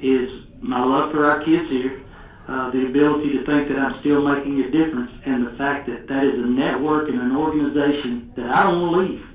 is 0.02 0.30
my 0.62 0.84
love 0.84 1.12
for 1.12 1.26
our 1.26 1.44
kids 1.44 1.70
here 1.70 2.04
uh, 2.48 2.72
the 2.72 2.86
ability 2.88 3.32
to 3.32 3.46
think 3.46 3.70
that 3.70 3.80
I'm 3.80 4.00
still 4.02 4.22
making 4.22 4.60
a 4.60 4.70
difference, 4.70 5.12
and 5.26 5.48
the 5.48 5.56
fact 5.58 5.88
that 5.88 6.08
that 6.08 6.24
is 6.26 6.36
a 6.44 6.48
network 6.48 7.08
and 7.08 7.22
an 7.22 7.32
organization 7.32 8.34
that 8.36 8.52
I 8.52 8.64
don't 8.64 8.82
want 8.82 8.94
to 8.94 9.00
leave 9.00 9.26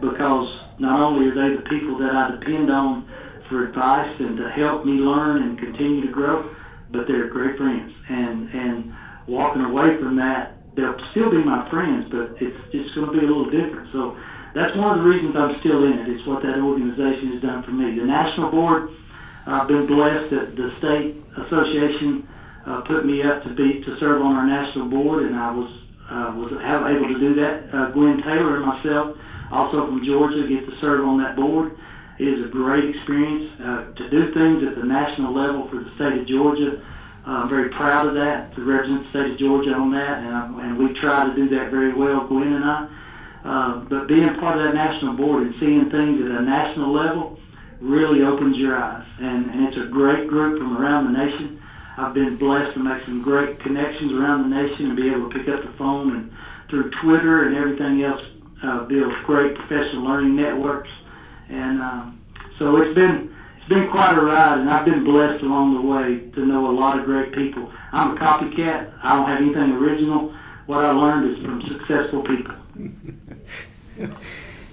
because 0.00 0.46
not 0.78 1.00
only 1.00 1.26
are 1.26 1.34
they 1.34 1.56
the 1.56 1.62
people 1.68 1.98
that 1.98 2.14
I 2.14 2.30
depend 2.30 2.70
on 2.70 3.08
for 3.48 3.66
advice 3.66 4.14
and 4.20 4.36
to 4.36 4.48
help 4.50 4.84
me 4.84 4.92
learn 4.92 5.42
and 5.42 5.58
continue 5.58 6.06
to 6.06 6.12
grow, 6.12 6.54
but 6.90 7.06
they're 7.08 7.26
great 7.28 7.56
friends. 7.56 7.90
And 8.08 8.48
and 8.54 8.92
walking 9.26 9.62
away 9.62 9.98
from 9.98 10.14
that, 10.16 10.54
they'll 10.76 10.98
still 11.10 11.30
be 11.30 11.42
my 11.42 11.68
friends, 11.68 12.06
but 12.10 12.36
it's 12.40 12.56
just 12.70 12.94
going 12.94 13.10
to 13.10 13.12
be 13.12 13.26
a 13.26 13.28
little 13.28 13.50
different. 13.50 13.90
So 13.92 14.16
that's 14.54 14.76
one 14.76 14.98
of 14.98 15.04
the 15.04 15.08
reasons 15.08 15.36
I'm 15.36 15.58
still 15.60 15.84
in 15.84 15.98
it. 15.98 16.08
It's 16.08 16.26
what 16.26 16.42
that 16.42 16.58
organization 16.58 17.32
has 17.32 17.42
done 17.42 17.62
for 17.62 17.70
me. 17.70 17.98
The 17.98 18.04
national 18.04 18.50
board, 18.50 18.90
I've 19.46 19.68
been 19.68 19.86
blessed 19.86 20.30
that 20.30 20.56
the 20.56 20.74
state 20.78 21.16
association 21.36 22.28
uh, 22.66 22.82
put 22.82 23.06
me 23.06 23.22
up 23.22 23.42
to 23.44 23.50
be 23.50 23.82
to 23.82 23.98
serve 23.98 24.22
on 24.22 24.36
our 24.36 24.46
national 24.46 24.88
board, 24.88 25.24
and 25.24 25.36
I 25.36 25.50
was 25.52 25.70
uh, 26.10 26.34
was 26.36 26.52
able 26.52 27.08
to 27.08 27.18
do 27.18 27.34
that. 27.40 27.74
Uh, 27.74 27.90
Gwen 27.90 28.22
Taylor 28.22 28.56
and 28.56 28.66
myself, 28.66 29.16
also 29.50 29.86
from 29.86 30.04
Georgia, 30.04 30.46
get 30.46 30.68
to 30.68 30.78
serve 30.80 31.06
on 31.06 31.18
that 31.22 31.36
board. 31.36 31.78
It 32.18 32.28
is 32.28 32.44
a 32.44 32.48
great 32.48 32.94
experience 32.94 33.50
uh, 33.60 33.92
to 33.94 34.10
do 34.10 34.32
things 34.34 34.62
at 34.68 34.76
the 34.76 34.84
national 34.84 35.32
level 35.32 35.68
for 35.68 35.82
the 35.82 35.90
state 35.94 36.20
of 36.20 36.26
Georgia. 36.26 36.84
Uh, 37.26 37.30
I'm 37.30 37.48
very 37.48 37.70
proud 37.70 38.06
of 38.06 38.14
that 38.14 38.54
to 38.54 38.64
represent 38.64 39.04
the 39.04 39.10
state 39.10 39.32
of 39.32 39.38
Georgia 39.38 39.72
on 39.72 39.90
that, 39.92 40.18
and, 40.18 40.60
and 40.60 40.78
we 40.78 40.92
try 41.00 41.26
to 41.26 41.34
do 41.34 41.48
that 41.56 41.70
very 41.70 41.94
well, 41.94 42.26
Gwen 42.26 42.52
and 42.52 42.64
I. 42.64 42.88
Uh, 43.44 43.80
but 43.90 44.06
being 44.06 44.34
part 44.38 44.58
of 44.58 44.64
that 44.64 44.74
national 44.74 45.14
board 45.14 45.42
and 45.46 45.54
seeing 45.58 45.90
things 45.90 46.20
at 46.24 46.30
a 46.30 46.42
national 46.42 46.92
level 46.92 47.38
really 47.80 48.22
opens 48.22 48.56
your 48.56 48.76
eyes, 48.76 49.06
and, 49.18 49.50
and 49.50 49.68
it's 49.68 49.76
a 49.76 49.88
great 49.90 50.28
group 50.28 50.58
from 50.58 50.76
around 50.76 51.12
the 51.12 51.18
nation. 51.18 51.60
I've 51.96 52.14
been 52.14 52.36
blessed 52.36 52.74
to 52.74 52.80
make 52.80 53.04
some 53.04 53.22
great 53.22 53.58
connections 53.60 54.12
around 54.12 54.48
the 54.48 54.62
nation 54.62 54.86
and 54.86 54.96
be 54.96 55.10
able 55.10 55.28
to 55.28 55.38
pick 55.38 55.48
up 55.48 55.62
the 55.62 55.72
phone 55.72 56.16
and 56.16 56.32
through 56.70 56.90
Twitter 57.02 57.48
and 57.48 57.56
everything 57.56 58.02
else 58.02 58.22
uh, 58.62 58.84
build 58.84 59.12
great 59.24 59.54
professional 59.56 60.04
learning 60.04 60.36
networks. 60.36 60.88
And 61.48 61.82
um, 61.82 62.20
so 62.58 62.76
it's 62.76 62.94
been 62.94 63.34
it's 63.58 63.68
been 63.68 63.90
quite 63.90 64.16
a 64.16 64.20
ride, 64.20 64.58
and 64.58 64.70
I've 64.70 64.84
been 64.84 65.04
blessed 65.04 65.42
along 65.42 65.74
the 65.74 65.82
way 65.82 66.30
to 66.34 66.46
know 66.46 66.70
a 66.70 66.74
lot 66.74 66.98
of 66.98 67.04
great 67.04 67.32
people. 67.32 67.70
I'm 67.92 68.16
a 68.16 68.20
copycat. 68.20 68.92
I 69.02 69.16
don't 69.16 69.28
have 69.28 69.40
anything 69.40 69.72
original. 69.72 70.34
What 70.66 70.84
I 70.84 70.92
learned 70.92 71.30
is 71.30 71.44
from 71.44 71.62
successful 71.62 72.22
people. 72.22 72.54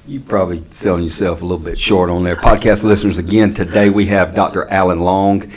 You 0.07 0.19
probably 0.19 0.63
selling 0.69 1.03
yourself 1.03 1.41
a 1.41 1.45
little 1.45 1.63
bit 1.63 1.77
short 1.77 2.09
on 2.09 2.23
there. 2.23 2.35
Podcast 2.35 2.83
listeners, 2.83 3.17
again, 3.17 3.53
today 3.53 3.89
we 3.89 4.07
have 4.07 4.33
Dr. 4.33 4.67
Alan 4.69 5.01
Long. 5.01 5.51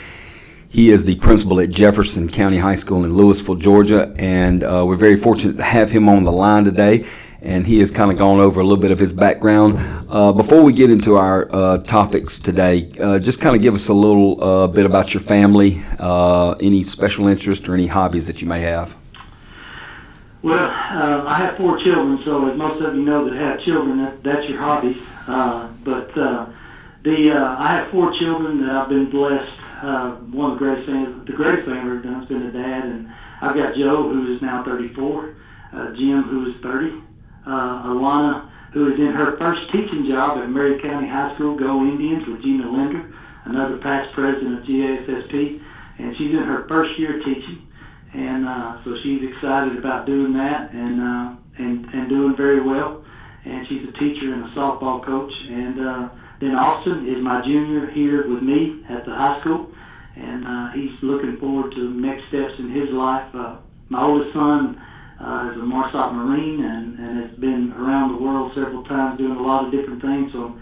He 0.68 0.90
is 0.90 1.04
the 1.04 1.16
principal 1.16 1.60
at 1.60 1.70
Jefferson 1.70 2.28
County 2.28 2.58
High 2.58 2.74
School 2.76 3.04
in 3.04 3.14
Louisville, 3.14 3.56
Georgia, 3.56 4.14
and 4.16 4.64
uh, 4.64 4.84
we're 4.86 4.96
very 4.96 5.16
fortunate 5.16 5.58
to 5.58 5.62
have 5.62 5.90
him 5.90 6.08
on 6.08 6.24
the 6.24 6.32
line 6.32 6.64
today. 6.64 7.06
And 7.42 7.66
he 7.66 7.80
has 7.80 7.90
kind 7.90 8.12
of 8.12 8.18
gone 8.18 8.40
over 8.40 8.60
a 8.60 8.62
little 8.62 8.80
bit 8.80 8.90
of 8.90 8.98
his 8.98 9.12
background. 9.12 9.76
Uh, 10.08 10.32
before 10.32 10.62
we 10.62 10.72
get 10.72 10.90
into 10.90 11.16
our 11.16 11.48
uh, 11.52 11.78
topics 11.78 12.38
today, 12.38 12.90
uh, 13.00 13.18
just 13.18 13.40
kind 13.40 13.56
of 13.56 13.62
give 13.62 13.74
us 13.74 13.88
a 13.88 13.94
little 13.94 14.42
uh, 14.42 14.68
bit 14.68 14.86
about 14.86 15.12
your 15.12 15.20
family, 15.20 15.82
uh, 15.98 16.52
any 16.60 16.84
special 16.84 17.26
interest 17.26 17.68
or 17.68 17.74
any 17.74 17.88
hobbies 17.88 18.28
that 18.28 18.40
you 18.40 18.48
may 18.48 18.60
have. 18.60 18.96
Well, 20.42 20.58
uh, 20.58 21.24
I 21.24 21.38
have 21.38 21.56
four 21.56 21.78
children, 21.78 22.20
so 22.24 22.50
as 22.50 22.58
most 22.58 22.82
of 22.82 22.96
you 22.96 23.02
know 23.02 23.30
that 23.30 23.38
have 23.38 23.60
children, 23.60 23.98
that, 23.98 24.24
that's 24.24 24.48
your 24.48 24.58
hobby. 24.58 25.00
Uh, 25.28 25.68
but 25.84 26.18
uh, 26.18 26.46
the 27.04 27.30
uh, 27.30 27.56
I 27.60 27.76
have 27.76 27.92
four 27.92 28.12
children 28.18 28.60
that 28.66 28.74
I've 28.74 28.88
been 28.88 29.08
blessed. 29.08 29.52
Uh, 29.82 30.10
one 30.34 30.52
of 30.52 30.58
the 30.58 30.64
greatest 30.64 30.86
things, 30.86 31.26
the 31.26 31.32
greatest 31.32 31.66
thing 31.66 31.74
I've 31.74 31.86
ever 31.86 31.98
done 31.98 32.20
has 32.20 32.28
been 32.28 32.42
a 32.42 32.50
dad, 32.50 32.84
and 32.84 33.12
I've 33.40 33.54
got 33.54 33.76
Joe, 33.76 34.08
who 34.08 34.34
is 34.34 34.42
now 34.42 34.64
34, 34.64 35.36
uh, 35.74 35.90
Jim, 35.94 36.22
who 36.24 36.50
is 36.50 36.60
30, 36.60 36.90
uh, 37.46 37.50
Alana, 37.86 38.50
who 38.72 38.92
is 38.92 38.98
in 38.98 39.12
her 39.12 39.36
first 39.38 39.70
teaching 39.70 40.08
job 40.08 40.38
at 40.38 40.48
Murray 40.50 40.80
County 40.82 41.06
High 41.06 41.34
School, 41.36 41.56
Go 41.56 41.82
Indians, 41.82 42.26
with 42.26 42.42
Gina 42.42 42.68
Linder, 42.68 43.14
another 43.44 43.78
past 43.78 44.12
president 44.12 44.58
of 44.58 44.64
GASSP, 44.64 45.62
and 45.98 46.16
she's 46.16 46.30
in 46.34 46.42
her 46.42 46.66
first 46.66 46.98
year 46.98 47.20
teaching 47.22 47.66
and 48.14 48.46
uh, 48.46 48.84
so 48.84 48.96
she's 49.02 49.22
excited 49.22 49.78
about 49.78 50.06
doing 50.06 50.32
that 50.34 50.72
and 50.72 51.00
uh, 51.00 51.34
and 51.58 51.86
and 51.86 52.08
doing 52.08 52.36
very 52.36 52.60
well. 52.60 53.04
And 53.44 53.66
she's 53.68 53.88
a 53.88 53.92
teacher 53.92 54.32
and 54.32 54.44
a 54.44 54.48
softball 54.54 55.04
coach. 55.04 55.32
And 55.48 55.80
uh, 55.80 56.08
then 56.40 56.54
Austin 56.54 57.08
is 57.08 57.22
my 57.22 57.42
junior 57.42 57.90
here 57.90 58.28
with 58.28 58.42
me 58.42 58.84
at 58.88 59.04
the 59.04 59.14
high 59.14 59.40
school, 59.40 59.72
and 60.16 60.46
uh, 60.46 60.72
he's 60.72 60.92
looking 61.02 61.36
forward 61.38 61.72
to 61.72 61.90
next 61.90 62.28
steps 62.28 62.54
in 62.58 62.70
his 62.70 62.90
life. 62.90 63.34
Uh, 63.34 63.56
my 63.88 64.02
oldest 64.04 64.32
son 64.32 64.80
uh, 65.20 65.50
is 65.52 65.58
a 65.58 65.64
MARSOC 65.64 66.14
Marine 66.14 66.64
and, 66.64 66.98
and 66.98 67.28
has 67.28 67.38
been 67.38 67.72
around 67.72 68.12
the 68.12 68.22
world 68.22 68.52
several 68.54 68.84
times 68.84 69.18
doing 69.18 69.36
a 69.36 69.42
lot 69.42 69.64
of 69.64 69.70
different 69.70 70.02
things. 70.02 70.32
So 70.32 70.56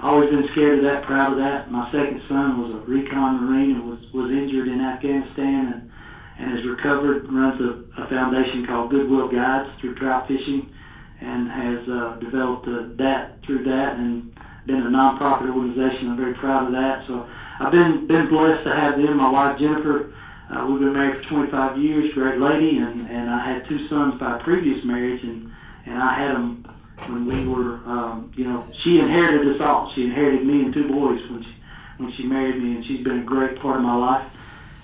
always 0.00 0.30
been 0.30 0.48
scared 0.48 0.78
of 0.78 0.84
that, 0.84 1.04
proud 1.04 1.32
of 1.32 1.38
that. 1.38 1.70
My 1.70 1.90
second 1.92 2.22
son 2.28 2.60
was 2.60 2.74
a 2.74 2.90
recon 2.90 3.46
Marine 3.46 3.76
and 3.76 3.88
was, 3.88 4.00
was 4.12 4.30
injured 4.30 4.68
in 4.68 4.80
Afghanistan 4.80 5.72
and 5.72 5.91
and 6.38 6.50
has 6.50 6.64
recovered, 6.66 7.30
runs 7.32 7.60
a, 7.60 8.02
a 8.02 8.08
foundation 8.08 8.66
called 8.66 8.90
Goodwill 8.90 9.28
Guides 9.28 9.68
through 9.80 9.94
trout 9.96 10.28
fishing, 10.28 10.72
and 11.20 11.50
has 11.50 11.88
uh, 11.88 12.16
developed 12.20 12.66
uh, 12.66 12.88
that 12.96 13.42
through 13.44 13.64
that 13.64 13.96
and 13.96 14.34
been 14.66 14.82
a 14.82 14.90
nonprofit 14.90 15.54
organization. 15.54 16.10
I'm 16.10 16.16
very 16.16 16.34
proud 16.34 16.66
of 16.66 16.72
that. 16.72 17.06
So 17.06 17.28
I've 17.60 17.72
been 17.72 18.06
been 18.06 18.28
blessed 18.28 18.64
to 18.64 18.74
have 18.74 18.96
them. 18.96 19.16
My 19.16 19.30
wife 19.30 19.58
Jennifer, 19.58 20.14
uh, 20.50 20.66
we've 20.66 20.80
been 20.80 20.92
married 20.92 21.22
for 21.22 21.28
25 21.28 21.78
years, 21.78 22.14
great 22.14 22.40
lady, 22.40 22.78
and 22.78 23.08
and 23.08 23.30
I 23.30 23.44
had 23.44 23.68
two 23.68 23.88
sons 23.88 24.18
by 24.18 24.38
previous 24.42 24.84
marriage, 24.84 25.22
and 25.22 25.52
and 25.86 25.98
I 25.98 26.18
had 26.18 26.34
them 26.34 26.64
when 27.08 27.26
we 27.26 27.46
were, 27.46 27.76
um, 27.86 28.32
you 28.36 28.44
know, 28.44 28.64
she 28.84 28.98
inherited 28.98 29.54
us 29.54 29.60
all. 29.60 29.92
She 29.94 30.04
inherited 30.04 30.46
me 30.46 30.62
and 30.62 30.72
two 30.72 30.88
boys 30.88 31.20
when 31.30 31.42
she 31.42 31.54
when 31.98 32.12
she 32.16 32.24
married 32.24 32.62
me, 32.62 32.76
and 32.76 32.84
she's 32.86 33.04
been 33.04 33.20
a 33.20 33.24
great 33.24 33.60
part 33.60 33.76
of 33.76 33.82
my 33.82 33.94
life. 33.94 34.32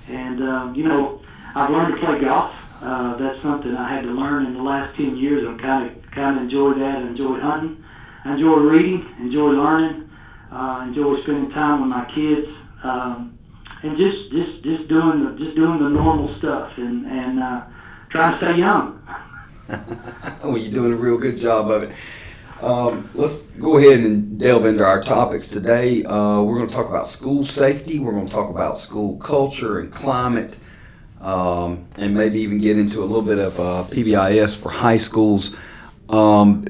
And 0.08 0.42
um, 0.42 0.74
you 0.74 0.84
know, 0.84 1.17
I've 1.58 1.70
learned 1.70 1.94
to 1.94 2.06
play 2.06 2.20
golf. 2.20 2.54
Uh, 2.80 3.16
that's 3.16 3.42
something 3.42 3.74
I 3.74 3.92
had 3.92 4.02
to 4.02 4.10
learn 4.10 4.46
in 4.46 4.54
the 4.54 4.62
last 4.62 4.96
10 4.96 5.16
years. 5.16 5.44
I've 5.44 5.60
kind 5.60 5.90
of 5.90 6.10
kind 6.12 6.36
of 6.36 6.44
enjoyed 6.44 6.76
that. 6.76 6.98
I 6.98 7.00
enjoyed 7.00 7.40
hunting. 7.40 7.84
I 8.24 8.34
enjoy 8.34 8.58
reading. 8.58 9.04
Enjoy 9.18 9.48
learning. 9.48 10.08
Uh, 10.52 10.84
enjoy 10.86 11.20
spending 11.22 11.50
time 11.50 11.80
with 11.80 11.90
my 11.90 12.04
kids. 12.14 12.46
Um, 12.84 13.36
and 13.82 13.96
just 13.96 14.30
just 14.30 14.62
just 14.62 14.88
doing 14.88 15.24
the, 15.24 15.36
just 15.36 15.56
doing 15.56 15.82
the 15.82 15.88
normal 15.88 16.38
stuff 16.38 16.70
and 16.76 17.04
and 17.06 17.42
uh, 17.42 17.64
trying 18.10 18.38
to 18.38 18.46
stay 18.46 18.58
young. 18.58 19.02
well, 20.44 20.56
you're 20.56 20.72
doing 20.72 20.92
a 20.92 20.96
real 20.96 21.18
good 21.18 21.40
job 21.40 21.72
of 21.72 21.82
it. 21.82 21.96
Um, 22.62 23.10
let's 23.14 23.42
go 23.58 23.78
ahead 23.78 23.98
and 23.98 24.38
delve 24.38 24.64
into 24.64 24.84
our 24.84 25.02
topics 25.02 25.48
today. 25.48 26.04
Uh, 26.04 26.40
we're 26.42 26.56
going 26.56 26.68
to 26.68 26.74
talk 26.74 26.88
about 26.88 27.08
school 27.08 27.44
safety. 27.44 27.98
We're 27.98 28.12
going 28.12 28.28
to 28.28 28.32
talk 28.32 28.48
about 28.48 28.78
school 28.78 29.16
culture 29.18 29.80
and 29.80 29.92
climate 29.92 30.58
um, 31.20 31.86
and 31.98 32.14
maybe 32.14 32.40
even 32.40 32.58
get 32.58 32.78
into 32.78 33.02
a 33.02 33.06
little 33.06 33.22
bit 33.22 33.38
of 33.38 33.58
uh, 33.58 33.84
PBIS 33.88 34.56
for 34.56 34.70
high 34.70 34.96
schools. 34.96 35.56
Um, 36.08 36.64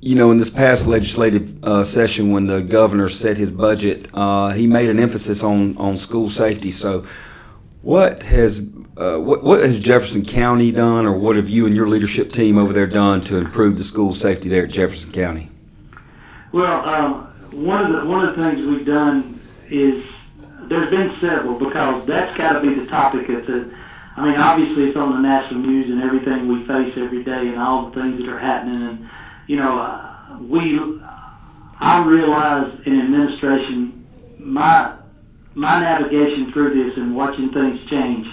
you 0.00 0.14
know, 0.14 0.30
in 0.30 0.38
this 0.38 0.50
past 0.50 0.86
legislative 0.86 1.62
uh, 1.64 1.82
session, 1.82 2.30
when 2.30 2.46
the 2.46 2.62
governor 2.62 3.08
set 3.08 3.36
his 3.36 3.50
budget, 3.50 4.08
uh, 4.14 4.50
he 4.50 4.66
made 4.66 4.88
an 4.88 5.00
emphasis 5.00 5.42
on, 5.42 5.76
on 5.78 5.98
school 5.98 6.28
safety. 6.28 6.70
So, 6.70 7.06
what 7.82 8.22
has 8.22 8.68
uh, 8.96 9.18
what, 9.18 9.42
what 9.42 9.60
has 9.60 9.78
Jefferson 9.78 10.24
County 10.24 10.72
done, 10.72 11.06
or 11.06 11.18
what 11.18 11.36
have 11.36 11.50
you 11.50 11.66
and 11.66 11.74
your 11.74 11.88
leadership 11.88 12.32
team 12.32 12.56
over 12.56 12.72
there 12.72 12.86
done 12.86 13.20
to 13.22 13.36
improve 13.36 13.76
the 13.76 13.84
school 13.84 14.14
safety 14.14 14.48
there 14.48 14.64
at 14.64 14.70
Jefferson 14.70 15.12
County? 15.12 15.50
Well, 16.52 16.88
um, 16.88 17.26
one 17.52 17.84
of 17.84 18.00
the 18.00 18.08
one 18.08 18.26
of 18.26 18.36
the 18.36 18.42
things 18.42 18.64
we've 18.64 18.86
done 18.86 19.40
is 19.68 20.04
there's 20.62 20.90
been 20.90 21.18
several 21.20 21.58
because 21.58 22.04
that's 22.06 22.36
got 22.38 22.54
to 22.54 22.60
be 22.60 22.74
the 22.74 22.86
topic 22.86 23.28
of 23.28 23.46
the. 23.46 23.75
I 24.16 24.24
mean, 24.24 24.36
obviously 24.38 24.84
it's 24.84 24.96
on 24.96 25.10
the 25.10 25.20
national 25.20 25.60
news 25.60 25.90
and 25.90 26.02
everything 26.02 26.48
we 26.48 26.66
face 26.66 26.94
every 26.96 27.22
day 27.22 27.48
and 27.48 27.58
all 27.58 27.90
the 27.90 28.00
things 28.00 28.18
that 28.20 28.28
are 28.30 28.38
happening. 28.38 28.82
And 28.82 29.08
you 29.46 29.56
know, 29.56 29.78
uh, 29.78 30.38
we, 30.40 30.80
I 31.78 32.02
realize 32.06 32.72
in 32.86 32.98
administration, 32.98 34.06
my 34.38 34.96
my 35.54 35.80
navigation 35.80 36.50
through 36.52 36.82
this 36.82 36.96
and 36.96 37.14
watching 37.14 37.52
things 37.52 37.78
change. 37.90 38.26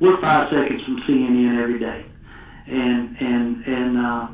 We're 0.00 0.20
five 0.20 0.48
seconds 0.48 0.82
from 0.84 1.02
CNN 1.02 1.60
every 1.62 1.78
day, 1.78 2.06
and 2.66 3.16
and 3.20 3.64
and 3.64 3.98
uh, 3.98 4.28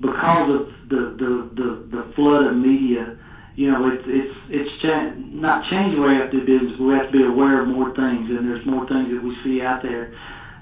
because 0.00 0.50
of 0.50 0.88
the 0.90 1.16
the 1.16 1.62
the, 1.62 1.96
the 1.96 2.12
flood 2.14 2.44
of 2.44 2.56
media 2.56 3.18
you 3.58 3.68
know, 3.68 3.88
it's 3.88 4.04
it's 4.06 4.38
it's 4.50 4.82
cha- 4.82 5.14
not 5.18 5.68
change 5.68 5.96
the 5.96 6.00
way 6.00 6.10
we 6.10 6.14
have 6.14 6.30
to 6.30 6.38
do 6.38 6.46
business, 6.46 6.78
but 6.78 6.84
we 6.84 6.94
have 6.94 7.10
to 7.10 7.12
be 7.12 7.24
aware 7.24 7.60
of 7.60 7.66
more 7.66 7.92
things, 7.92 8.30
and 8.30 8.48
there's 8.48 8.64
more 8.64 8.86
things 8.86 9.10
that 9.10 9.20
we 9.20 9.36
see 9.42 9.60
out 9.60 9.82
there. 9.82 10.14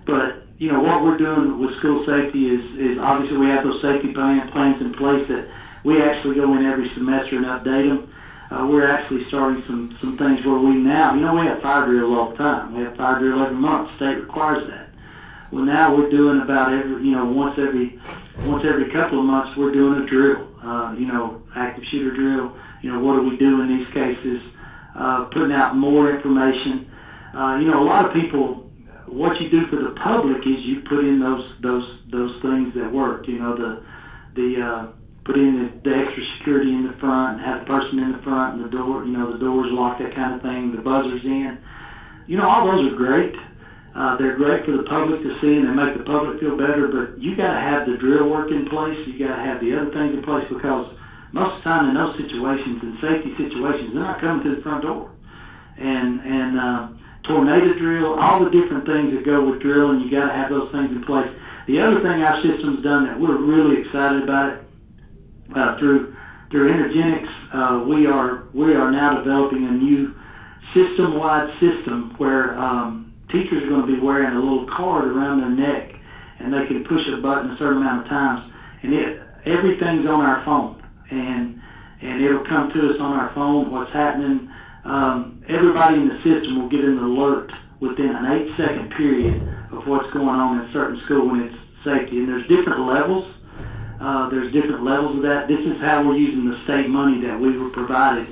But 0.07 0.47
you 0.57 0.73
know, 0.73 0.81
what 0.81 1.05
we're 1.05 1.19
doing 1.19 1.61
with 1.61 1.77
school 1.77 2.07
safety 2.07 2.49
is 2.49 2.65
is 2.81 2.99
obviously 2.99 3.37
we 3.37 3.49
have 3.49 3.65
those 3.65 3.83
safety 3.83 4.15
plan, 4.15 4.51
plans 4.51 4.81
in 4.81 4.95
place 4.95 5.29
that 5.29 5.47
we 5.85 6.01
actually 6.01 6.37
go 6.37 6.57
in 6.57 6.65
every 6.65 6.89
semester 6.95 7.37
and 7.37 7.45
update 7.45 7.91
them. 7.91 8.11
Uh, 8.51 8.67
we're 8.67 8.87
actually 8.87 9.25
starting 9.27 9.63
some 9.67 9.95
some 10.01 10.17
things 10.17 10.43
where 10.47 10.59
we 10.59 10.73
now, 10.77 11.13
you 11.13 11.21
know, 11.21 11.35
we 11.35 11.45
have 11.45 11.61
fire 11.61 11.85
drills 11.85 12.17
all 12.17 12.31
the 12.31 12.37
time. 12.39 12.75
We 12.75 12.83
have 12.85 12.97
fire 12.97 13.19
drill 13.19 13.43
every 13.43 13.57
month. 13.57 13.95
State 13.97 14.21
requires 14.21 14.67
that. 14.71 14.89
Well, 15.53 15.65
now 15.65 15.95
we're 15.95 16.09
doing 16.09 16.41
about 16.41 16.73
every, 16.73 17.05
you 17.05 17.13
know, 17.13 17.27
once 17.27 17.59
every 17.59 18.01
once 18.47 18.65
every 18.65 18.91
couple 18.91 19.19
of 19.19 19.27
months, 19.27 19.55
we're 19.55 19.73
doing 19.73 20.03
a 20.03 20.07
drill. 20.07 20.49
Uh, 20.63 20.95
you 20.99 21.07
know, 21.07 21.43
active 21.55 21.85
shooter 21.91 22.17
drill 22.17 22.57
you 22.83 22.93
know, 22.93 23.01
what 23.01 23.17
do 23.17 23.29
we 23.29 23.37
do 23.37 23.61
in 23.63 23.69
these 23.69 23.89
cases? 23.93 24.43
Uh, 24.95 25.25
putting 25.27 25.53
out 25.53 25.77
more 25.77 26.11
information. 26.15 26.91
Uh, 27.35 27.59
you 27.59 27.71
know, 27.71 27.83
a 27.83 27.85
lot 27.85 28.07
of 28.07 28.13
people, 28.13 28.71
what 29.07 29.41
you 29.41 29.51
do 29.51 29.67
for 29.67 29.77
the 29.77 29.91
public 30.03 30.39
is 30.47 30.65
you 30.65 30.81
put 30.89 31.05
in 31.05 31.21
those 31.21 31.45
those 31.61 32.01
those 32.11 32.41
things 32.43 32.75
that 32.75 32.91
work. 32.91 33.29
You 33.29 33.39
know, 33.39 33.57
the 33.57 33.83
the 34.35 34.63
uh, 34.63 34.87
put 35.25 35.37
in 35.37 35.65
the, 35.83 35.91
the 35.91 35.97
extra 35.97 36.23
security 36.39 36.73
in 36.73 36.87
the 36.87 36.95
front, 36.95 37.41
have 37.41 37.61
the 37.61 37.67
person 37.67 37.99
in 37.99 38.13
the 38.13 38.23
front, 38.23 38.57
and 38.57 38.65
the 38.65 38.71
door, 38.71 39.05
you 39.05 39.13
know, 39.13 39.33
the 39.33 39.39
doors 39.39 39.71
locked, 39.71 40.01
that 40.01 40.15
kind 40.15 40.35
of 40.35 40.43
thing. 40.43 40.75
The 40.75 40.83
buzzers 40.83 41.25
in. 41.25 41.59
You 42.27 42.39
know, 42.39 42.49
all 42.49 42.67
those 42.67 42.93
are 42.93 42.97
great. 42.97 43.35
Uh, 43.97 44.17
they're 44.19 44.37
great 44.37 44.65
for 44.67 44.73
the 44.73 44.83
public 44.83 45.23
to 45.23 45.41
see 45.41 45.57
and 45.57 45.69
they 45.69 45.73
make 45.73 45.97
the 45.97 46.05
public 46.05 46.39
feel 46.39 46.57
better, 46.57 46.87
but 46.89 47.19
you 47.19 47.35
got 47.35 47.55
to 47.55 47.61
have 47.61 47.87
the 47.87 47.97
drill 47.97 48.29
work 48.29 48.51
in 48.51 48.69
place. 48.69 48.99
You 49.07 49.27
got 49.27 49.37
to 49.37 49.43
have 49.43 49.61
the 49.61 49.73
other 49.75 49.91
things 49.91 50.13
in 50.13 50.23
place 50.23 50.45
because 50.51 50.93
most 51.37 51.59
of 51.59 51.65
the 51.65 51.69
time 51.69 51.89
in 51.89 51.95
those 51.95 52.17
situations, 52.17 52.83
in 52.83 52.97
safety 53.05 53.31
situations, 53.37 53.93
they're 53.93 54.03
not 54.03 54.21
coming 54.21 54.43
to 54.45 54.57
the 54.57 54.63
front 54.63 54.83
door. 54.83 55.13
And 55.77 56.21
and 56.25 56.59
uh, 56.59 56.89
tornado 57.25 57.77
drill, 57.79 58.15
all 58.15 58.43
the 58.43 58.51
different 58.51 58.87
things 58.87 59.13
that 59.13 59.25
go 59.25 59.45
with 59.45 59.61
drilling, 59.61 60.01
you 60.01 60.11
got 60.11 60.29
to 60.29 60.33
have 60.33 60.49
those 60.49 60.73
things 60.73 60.91
in 60.91 61.05
place. 61.05 61.29
The 61.67 61.81
other 61.81 62.01
thing 62.01 62.23
our 62.23 62.41
system's 62.43 62.83
done 62.83 63.05
that 63.05 63.21
we're 63.21 63.37
really 63.37 63.83
excited 63.83 64.23
about 64.23 64.53
it 64.55 64.65
uh, 65.55 65.79
through 65.79 66.17
through 66.51 66.73
Energenics, 66.73 67.33
uh, 67.53 67.85
we 67.85 68.07
are 68.07 68.49
we 68.55 68.75
are 68.75 68.91
now 68.91 69.19
developing 69.19 69.67
a 69.67 69.73
new 69.73 70.15
system-wide 70.73 71.51
system 71.61 72.15
where 72.19 72.57
um, 72.59 73.13
teachers 73.31 73.63
are 73.65 73.69
going 73.69 73.87
to 73.87 73.93
be 73.93 74.01
wearing 74.01 74.35
a 74.35 74.39
little 74.39 74.67
card 74.67 75.09
around 75.09 75.41
their 75.41 75.51
neck, 75.51 75.95
and 76.39 76.53
they 76.53 76.67
can 76.67 76.85
push 76.85 77.03
a 77.13 77.21
button 77.21 77.51
a 77.51 77.59
certain 77.59 77.79
amount 77.79 78.05
of 78.05 78.09
times, 78.09 78.53
and 78.83 78.95
it 78.95 79.23
everything's 79.45 80.07
on 80.07 80.21
our 80.23 80.45
phone, 80.45 80.81
and 80.81 80.86
and 82.47 82.55
come 82.55 82.71
to 82.73 82.91
us 82.91 83.01
on 83.01 83.13
our 83.13 83.33
phone 83.35 83.71
what's 83.71 83.93
happening. 83.93 84.51
Um, 84.85 85.43
everybody 85.49 85.97
in 85.97 86.09
the 86.09 86.17
system 86.23 86.61
will 86.61 86.69
get 86.69 86.85
an 86.85 86.99
alert 86.99 87.51
within 87.81 88.11
an 88.11 88.27
eight 88.33 88.57
second 88.57 88.91
period 88.97 89.43
of 89.73 89.87
what's 89.87 90.11
going 90.13 90.29
on 90.29 90.61
in 90.61 90.69
a 90.69 90.73
certain 90.73 91.01
school 91.05 91.29
when 91.29 91.43
it's 91.43 91.57
safety, 91.85 92.19
and 92.19 92.29
there's 92.29 92.47
different 92.49 92.87
levels. 92.87 93.33
Uh, 94.01 94.29
there's 94.29 94.53
different 94.53 94.85
levels 94.85 95.17
of 95.17 95.23
that. 95.23 95.49
This 95.49 95.61
is 95.61 95.81
how 95.81 96.07
we're 96.07 96.17
using 96.17 96.49
the 96.49 96.63
state 96.65 96.89
money 96.89 97.21
that 97.27 97.39
we 97.39 97.57
were 97.59 97.71
provided 97.71 98.27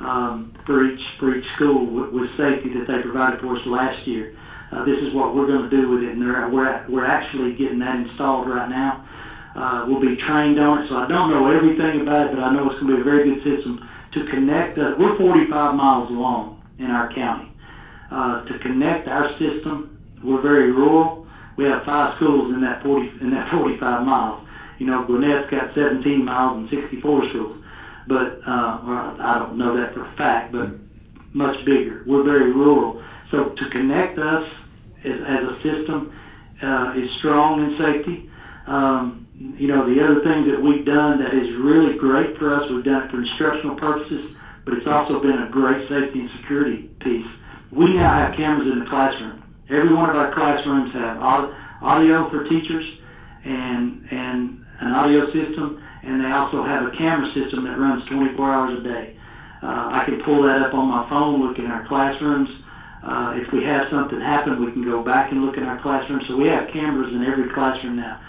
um, 0.00 0.54
for 0.64 0.84
each 0.84 1.02
for 1.18 1.34
each 1.34 1.46
school 1.56 1.86
with, 1.86 2.10
with 2.10 2.30
safety 2.36 2.72
that 2.78 2.86
they 2.86 3.02
provided 3.02 3.40
for 3.40 3.56
us 3.56 3.66
last 3.66 4.06
year. 4.06 4.36
Uh, 4.70 4.84
this 4.84 4.98
is 4.98 5.12
what 5.12 5.34
we're 5.34 5.46
going 5.46 5.68
to 5.68 5.70
do 5.70 5.88
with 5.90 6.02
it, 6.02 6.10
and 6.10 6.52
we're 6.52 6.86
we're 6.88 7.04
actually 7.04 7.52
getting 7.54 7.78
that 7.80 7.96
installed 7.96 8.48
right 8.48 8.70
now. 8.70 9.06
Uh, 9.54 9.84
we'll 9.86 10.00
be 10.00 10.16
trained 10.16 10.58
on 10.58 10.82
it, 10.82 10.88
so 10.88 10.96
I 10.96 11.08
don't 11.08 11.30
know 11.30 11.50
everything 11.50 12.00
about 12.00 12.28
it, 12.28 12.34
but 12.34 12.42
I 12.42 12.52
know 12.52 12.70
it's 12.70 12.80
going 12.80 12.96
to 12.96 12.96
be 12.96 13.00
a 13.00 13.04
very 13.04 13.24
good 13.34 13.44
system 13.44 13.88
to 14.12 14.24
connect 14.26 14.78
us. 14.78 14.98
We're 14.98 15.16
45 15.18 15.74
miles 15.74 16.10
long 16.10 16.62
in 16.78 16.90
our 16.90 17.12
county. 17.12 17.52
Uh, 18.10 18.44
to 18.44 18.58
connect 18.58 19.08
our 19.08 19.30
system, 19.38 19.98
we're 20.22 20.40
very 20.40 20.72
rural. 20.72 21.26
We 21.56 21.64
have 21.64 21.84
five 21.84 22.16
schools 22.16 22.52
in 22.54 22.60
that 22.62 22.82
40 22.82 23.20
in 23.20 23.30
that 23.30 23.50
45 23.52 24.06
miles. 24.06 24.46
You 24.78 24.86
know, 24.86 25.04
Gwinnett's 25.04 25.50
got 25.50 25.74
17 25.74 26.24
miles 26.24 26.56
and 26.56 26.70
64 26.70 27.28
schools 27.30 27.62
but 28.06 28.40
uh, 28.46 29.16
I 29.20 29.36
don't 29.38 29.56
know 29.56 29.76
that 29.76 29.94
for 29.94 30.04
a 30.04 30.16
fact, 30.16 30.52
but 30.52 30.70
much 31.32 31.64
bigger. 31.64 32.02
We're 32.06 32.24
very 32.24 32.52
rural, 32.52 33.02
so 33.30 33.50
to 33.50 33.70
connect 33.70 34.18
us 34.18 34.48
as, 35.04 35.20
as 35.26 35.40
a 35.40 35.56
system 35.62 36.14
uh, 36.62 36.94
is 36.96 37.08
strong 37.18 37.62
in 37.62 37.78
safety. 37.78 38.30
Um, 38.66 39.21
you 39.58 39.66
know, 39.66 39.86
the 39.86 39.98
other 40.02 40.22
thing 40.22 40.46
that 40.50 40.60
we've 40.60 40.84
done 40.84 41.18
that 41.18 41.34
is 41.34 41.48
really 41.58 41.98
great 41.98 42.36
for 42.38 42.54
us, 42.54 42.70
we've 42.70 42.84
done 42.84 43.02
it 43.04 43.10
for 43.10 43.20
instructional 43.20 43.76
purposes, 43.76 44.36
but 44.64 44.74
it's 44.74 44.86
also 44.86 45.20
been 45.20 45.42
a 45.42 45.50
great 45.50 45.88
safety 45.88 46.20
and 46.20 46.30
security 46.40 46.88
piece. 47.00 47.26
We 47.70 47.94
now 47.94 48.12
have 48.14 48.36
cameras 48.36 48.70
in 48.70 48.78
the 48.80 48.86
classroom. 48.86 49.42
Every 49.68 49.92
one 49.92 50.10
of 50.10 50.16
our 50.16 50.32
classrooms 50.34 50.92
have 50.92 51.18
audio 51.82 52.30
for 52.30 52.44
teachers 52.44 52.84
and 53.44 54.06
and 54.10 54.64
an 54.80 54.92
audio 54.92 55.26
system 55.32 55.82
and 56.02 56.20
they 56.20 56.30
also 56.30 56.64
have 56.64 56.86
a 56.86 56.90
camera 56.96 57.26
system 57.32 57.64
that 57.64 57.78
runs 57.78 58.04
24 58.08 58.52
hours 58.52 58.78
a 58.78 58.82
day. 58.82 59.16
Uh, 59.62 59.94
I 59.94 60.04
can 60.04 60.20
pull 60.24 60.42
that 60.42 60.60
up 60.60 60.74
on 60.74 60.88
my 60.88 61.08
phone, 61.08 61.46
look 61.46 61.58
in 61.58 61.66
our 61.66 61.86
classrooms. 61.86 62.48
Uh, 63.02 63.34
if 63.36 63.52
we 63.52 63.62
have 63.64 63.86
something 63.90 64.20
happen, 64.20 64.64
we 64.64 64.72
can 64.72 64.84
go 64.84 65.02
back 65.02 65.30
and 65.30 65.44
look 65.44 65.56
in 65.56 65.62
our 65.62 65.80
classrooms. 65.80 66.24
So 66.26 66.36
we 66.36 66.48
have 66.48 66.68
cameras 66.72 67.12
in 67.14 67.22
every 67.22 67.52
classroom 67.54 67.96
now. 67.96 68.20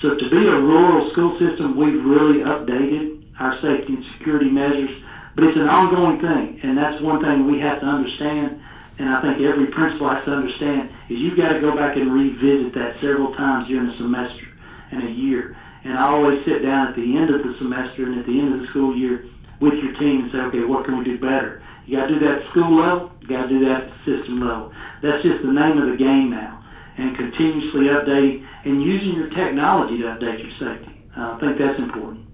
So 0.00 0.14
to 0.14 0.30
be 0.30 0.46
a 0.48 0.58
rural 0.58 1.10
school 1.12 1.38
system, 1.38 1.76
we've 1.76 2.04
really 2.04 2.40
updated 2.40 3.22
our 3.38 3.54
safety 3.60 3.94
and 3.94 4.04
security 4.16 4.50
measures, 4.50 4.90
but 5.34 5.44
it's 5.44 5.56
an 5.56 5.68
ongoing 5.68 6.20
thing, 6.20 6.60
and 6.62 6.76
that's 6.76 7.00
one 7.02 7.20
thing 7.20 7.46
we 7.50 7.60
have 7.60 7.80
to 7.80 7.86
understand, 7.86 8.60
and 8.98 9.08
I 9.10 9.20
think 9.20 9.40
every 9.40 9.66
principal 9.66 10.08
has 10.08 10.24
to 10.24 10.32
understand, 10.32 10.90
is 11.08 11.18
you've 11.18 11.36
got 11.36 11.52
to 11.52 11.60
go 11.60 11.76
back 11.76 11.96
and 11.96 12.12
revisit 12.12 12.74
that 12.74 12.94
several 13.00 13.34
times 13.34 13.68
during 13.68 13.88
a 13.88 13.96
semester 13.98 14.48
and 14.90 15.02
a 15.06 15.10
year. 15.10 15.56
And 15.84 15.96
I 15.96 16.08
always 16.08 16.44
sit 16.44 16.62
down 16.62 16.88
at 16.88 16.96
the 16.96 17.16
end 17.16 17.30
of 17.30 17.42
the 17.42 17.56
semester 17.58 18.04
and 18.04 18.18
at 18.18 18.26
the 18.26 18.38
end 18.38 18.54
of 18.54 18.60
the 18.60 18.66
school 18.68 18.96
year 18.96 19.24
with 19.60 19.74
your 19.74 19.92
team 19.98 20.24
and 20.24 20.32
say, 20.32 20.38
okay, 20.38 20.64
what 20.64 20.84
can 20.84 20.98
we 20.98 21.04
do 21.04 21.18
better? 21.18 21.62
You 21.86 21.96
got 21.96 22.06
to 22.06 22.18
do 22.18 22.20
that 22.20 22.42
at 22.42 22.50
school 22.50 22.76
level. 22.76 23.12
You 23.20 23.28
got 23.28 23.42
to 23.44 23.48
do 23.48 23.60
that 23.64 23.82
at 23.82 23.88
the 23.88 23.96
system 24.04 24.40
level. 24.40 24.72
That's 25.02 25.22
just 25.22 25.42
the 25.42 25.52
name 25.52 25.78
of 25.78 25.88
the 25.88 25.96
game 25.96 26.30
now. 26.30 26.59
And 27.00 27.16
continuously 27.16 27.86
updating 27.86 28.46
and 28.64 28.82
using 28.82 29.14
your 29.14 29.30
technology 29.30 29.98
to 29.98 30.04
update 30.04 30.42
your 30.42 30.52
safety. 30.58 31.02
Uh, 31.16 31.32
I 31.32 31.40
think 31.40 31.58
that's 31.58 31.78
important. 31.78 32.26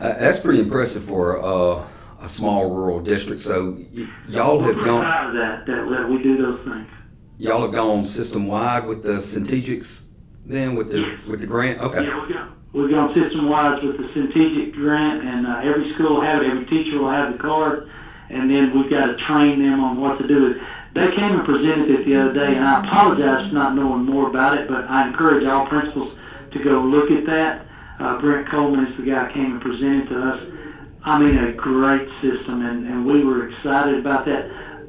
Uh, 0.00 0.14
that's 0.14 0.38
pretty 0.38 0.60
impressive 0.60 1.04
for 1.04 1.42
uh, 1.42 1.86
a 2.20 2.28
small 2.28 2.70
rural 2.70 3.00
district. 3.00 3.42
So 3.42 3.76
y- 3.94 4.08
y'all 4.26 4.58
have 4.60 4.76
gone. 4.84 5.02
Proud 5.02 5.28
of 5.28 5.34
that, 5.34 5.66
that 5.66 5.88
that 5.90 6.08
we 6.08 6.22
do 6.22 6.36
those 6.38 6.64
things. 6.64 6.88
Y'all 7.38 7.60
have 7.60 7.72
gone 7.72 8.06
system 8.06 8.46
wide 8.46 8.86
with 8.86 9.02
the 9.02 9.14
Centegix 9.14 10.06
then 10.46 10.76
with 10.76 10.90
the 10.90 11.00
yes. 11.00 11.26
with 11.26 11.40
the 11.40 11.46
grant? 11.46 11.80
Okay. 11.80 12.04
Yeah, 12.04 12.20
we've 12.20 12.32
gone, 12.32 12.56
we've 12.72 12.90
gone 12.90 13.14
system 13.14 13.48
wide 13.48 13.82
with 13.82 13.96
the 13.96 14.04
Centegix 14.14 14.72
grant, 14.74 15.26
and 15.26 15.46
uh, 15.46 15.60
every 15.64 15.92
school 15.94 16.14
will 16.14 16.22
have 16.22 16.42
it. 16.42 16.50
Every 16.50 16.66
teacher 16.66 16.98
will 16.98 17.10
have 17.10 17.32
the 17.32 17.38
card, 17.38 17.90
and 18.30 18.48
then 18.48 18.72
we've 18.78 18.90
got 18.90 19.06
to 19.06 19.16
train 19.26 19.60
them 19.60 19.80
on 19.80 20.00
what 20.00 20.18
to 20.18 20.26
do. 20.26 20.54
They 20.96 21.12
came 21.12 21.36
and 21.36 21.44
presented 21.44 21.90
it 21.92 22.06
the 22.06 22.16
other 22.16 22.32
day, 22.32 22.56
and 22.56 22.64
I 22.64 22.80
apologize 22.80 23.48
for 23.48 23.54
not 23.54 23.76
knowing 23.76 24.04
more 24.04 24.28
about 24.28 24.56
it, 24.56 24.66
but 24.66 24.88
I 24.88 25.06
encourage 25.08 25.44
all 25.46 25.68
principals 25.68 26.16
to 26.52 26.58
go 26.64 26.80
look 26.80 27.10
at 27.10 27.26
that. 27.26 27.66
Uh, 28.00 28.20
Brent 28.20 28.48
Coleman 28.50 28.86
is 28.86 28.96
the 28.96 29.04
guy 29.04 29.28
who 29.28 29.34
came 29.34 29.52
and 29.52 29.60
presented 29.60 30.08
to 30.08 30.16
us. 30.16 30.40
I 31.04 31.20
mean, 31.20 31.36
a 31.36 31.52
great 31.52 32.08
system, 32.20 32.64
and, 32.64 32.86
and 32.88 33.06
we 33.06 33.24
were 33.24 33.52
excited 33.52 34.00
about 34.00 34.24
that. 34.24 34.48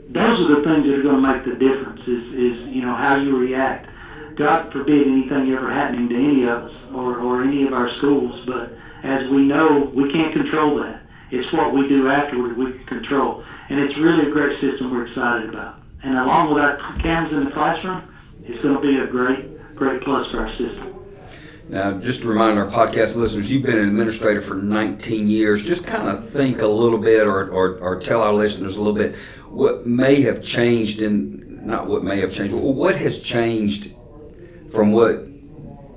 Those 0.10 0.40
are 0.40 0.56
the 0.56 0.64
things 0.64 0.88
that 0.88 0.96
are 0.96 1.04
going 1.04 1.22
to 1.22 1.28
make 1.28 1.44
the 1.44 1.60
difference. 1.60 2.02
Is 2.08 2.24
is 2.34 2.56
you 2.72 2.82
know 2.82 2.96
how 2.96 3.20
you 3.20 3.36
react 3.36 3.88
God 4.38 4.72
forbid 4.72 5.08
anything 5.08 5.52
ever 5.52 5.74
happening 5.74 6.10
to 6.10 6.16
any 6.16 6.44
of 6.44 6.70
us 6.70 6.76
or, 6.94 7.20
or 7.20 7.44
any 7.44 7.66
of 7.66 7.74
our 7.74 7.90
schools, 7.98 8.40
but 8.46 8.72
as 9.04 9.28
we 9.32 9.42
know, 9.42 9.92
we 9.96 10.12
can't 10.14 10.32
control 10.32 10.78
that. 10.78 11.02
It's 11.32 11.52
what 11.52 11.74
we 11.74 11.88
do 11.90 12.08
afterward 12.08 12.56
we 12.56 12.72
can 12.72 12.86
control. 12.86 13.44
And 13.70 13.80
it's 13.80 13.98
really 13.98 14.30
a 14.30 14.32
great 14.32 14.62
system 14.62 14.92
we're 14.92 15.08
excited 15.08 15.50
about. 15.50 15.82
And 16.08 16.18
along 16.18 16.54
with 16.54 16.64
our 16.64 16.78
cams 17.00 17.34
in 17.34 17.44
the 17.44 17.52
classroom, 17.52 18.02
it's 18.46 18.64
going 18.64 18.76
to 18.76 18.82
be 18.82 18.98
a 18.98 19.08
great, 19.08 19.76
great 19.76 20.02
plus 20.04 20.32
for 20.32 20.40
our 20.40 20.50
system. 20.52 20.96
Now, 21.68 22.00
just 22.00 22.22
to 22.22 22.30
remind 22.30 22.58
our 22.58 22.68
podcast 22.68 23.18
listeners, 23.18 23.52
you've 23.52 23.64
been 23.64 23.78
an 23.78 23.90
administrator 23.90 24.40
for 24.40 24.56
19 24.56 25.28
years. 25.28 25.62
Just 25.62 25.86
kind 25.86 26.08
of 26.08 26.28
think 26.30 26.62
a 26.62 26.68
little 26.68 26.98
bit 26.98 27.28
or, 27.28 27.50
or, 27.50 27.78
or 27.80 28.00
tell 28.00 28.22
our 28.22 28.32
listeners 28.32 28.78
a 28.78 28.82
little 28.82 28.98
bit 28.98 29.18
what 29.50 29.86
may 29.86 30.22
have 30.22 30.42
changed 30.42 31.02
in, 31.02 31.66
not 31.68 31.88
what 31.88 32.06
may 32.06 32.22
have 32.22 32.34
changed, 32.34 32.54
what 32.54 32.96
has 32.96 33.20
changed 33.20 33.94
from 34.72 34.94
what 34.94 35.28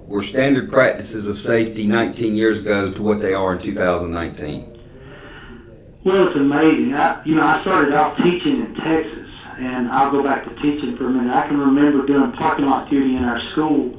were 0.08 0.24
standard 0.24 0.72
practices 0.72 1.28
of 1.28 1.38
safety 1.38 1.86
19 1.86 2.34
years 2.34 2.62
ago 2.62 2.90
to 2.90 3.00
what 3.00 3.20
they 3.20 3.32
are 3.32 3.52
in 3.52 3.60
2019? 3.60 4.76
Well, 6.04 6.26
it's 6.26 6.36
amazing. 6.36 6.94
I, 6.94 7.22
you 7.24 7.36
know, 7.36 7.46
I 7.46 7.60
started 7.60 7.94
out 7.94 8.16
teaching 8.16 8.66
in 8.66 8.74
Texas, 8.74 9.19
and 9.60 9.88
I'll 9.88 10.10
go 10.10 10.22
back 10.22 10.44
to 10.44 10.54
teaching 10.56 10.96
for 10.96 11.06
a 11.06 11.10
minute. 11.10 11.34
I 11.34 11.46
can 11.46 11.58
remember 11.58 12.06
doing 12.06 12.32
parking 12.32 12.64
lot 12.64 12.88
duty 12.88 13.16
in 13.16 13.24
our 13.24 13.38
school, 13.52 13.94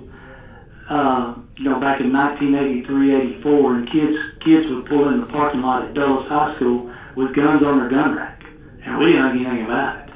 uh, 0.90 1.36
you 1.58 1.66
know, 1.66 1.80
back 1.80 2.02
in 2.02 2.12
1983, 2.12 3.38
84, 3.38 3.76
and 3.76 3.92
kids 3.92 4.18
kids 4.44 4.66
would 4.70 4.86
pull 4.88 5.10
in 5.10 5.22
the 5.22 5.28
parking 5.28 5.62
lot 5.62 5.86
at 5.86 5.94
Dulles 5.94 6.28
High 6.28 6.56
School 6.56 6.92
with 7.16 7.36
guns 7.36 7.64
on 7.64 7.78
their 7.78 7.90
gun 7.90 8.16
rack, 8.16 8.42
and 8.84 8.98
we 8.98 9.14
didn't 9.14 9.22
know 9.22 9.30
anything 9.30 9.66
about 9.66 10.10
it. 10.10 10.14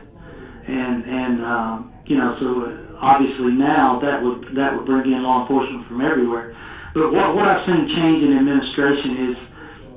And 0.68 1.06
and 1.06 1.46
um, 1.46 1.94
you 2.08 2.18
know, 2.18 2.36
so 2.40 2.98
obviously 3.00 3.52
now 3.52 4.00
that 4.00 4.24
would 4.24 4.56
that 4.56 4.76
would 4.76 4.86
bring 4.86 5.12
in 5.12 5.22
law 5.22 5.42
enforcement 5.42 5.88
from 5.88 6.02
everywhere. 6.02 6.58
But 6.96 7.14
what 7.14 7.36
what 7.36 7.46
I've 7.46 7.66
seen 7.68 7.86
change 7.94 8.24
in 8.24 8.36
administration 8.36 9.30
is 9.30 9.38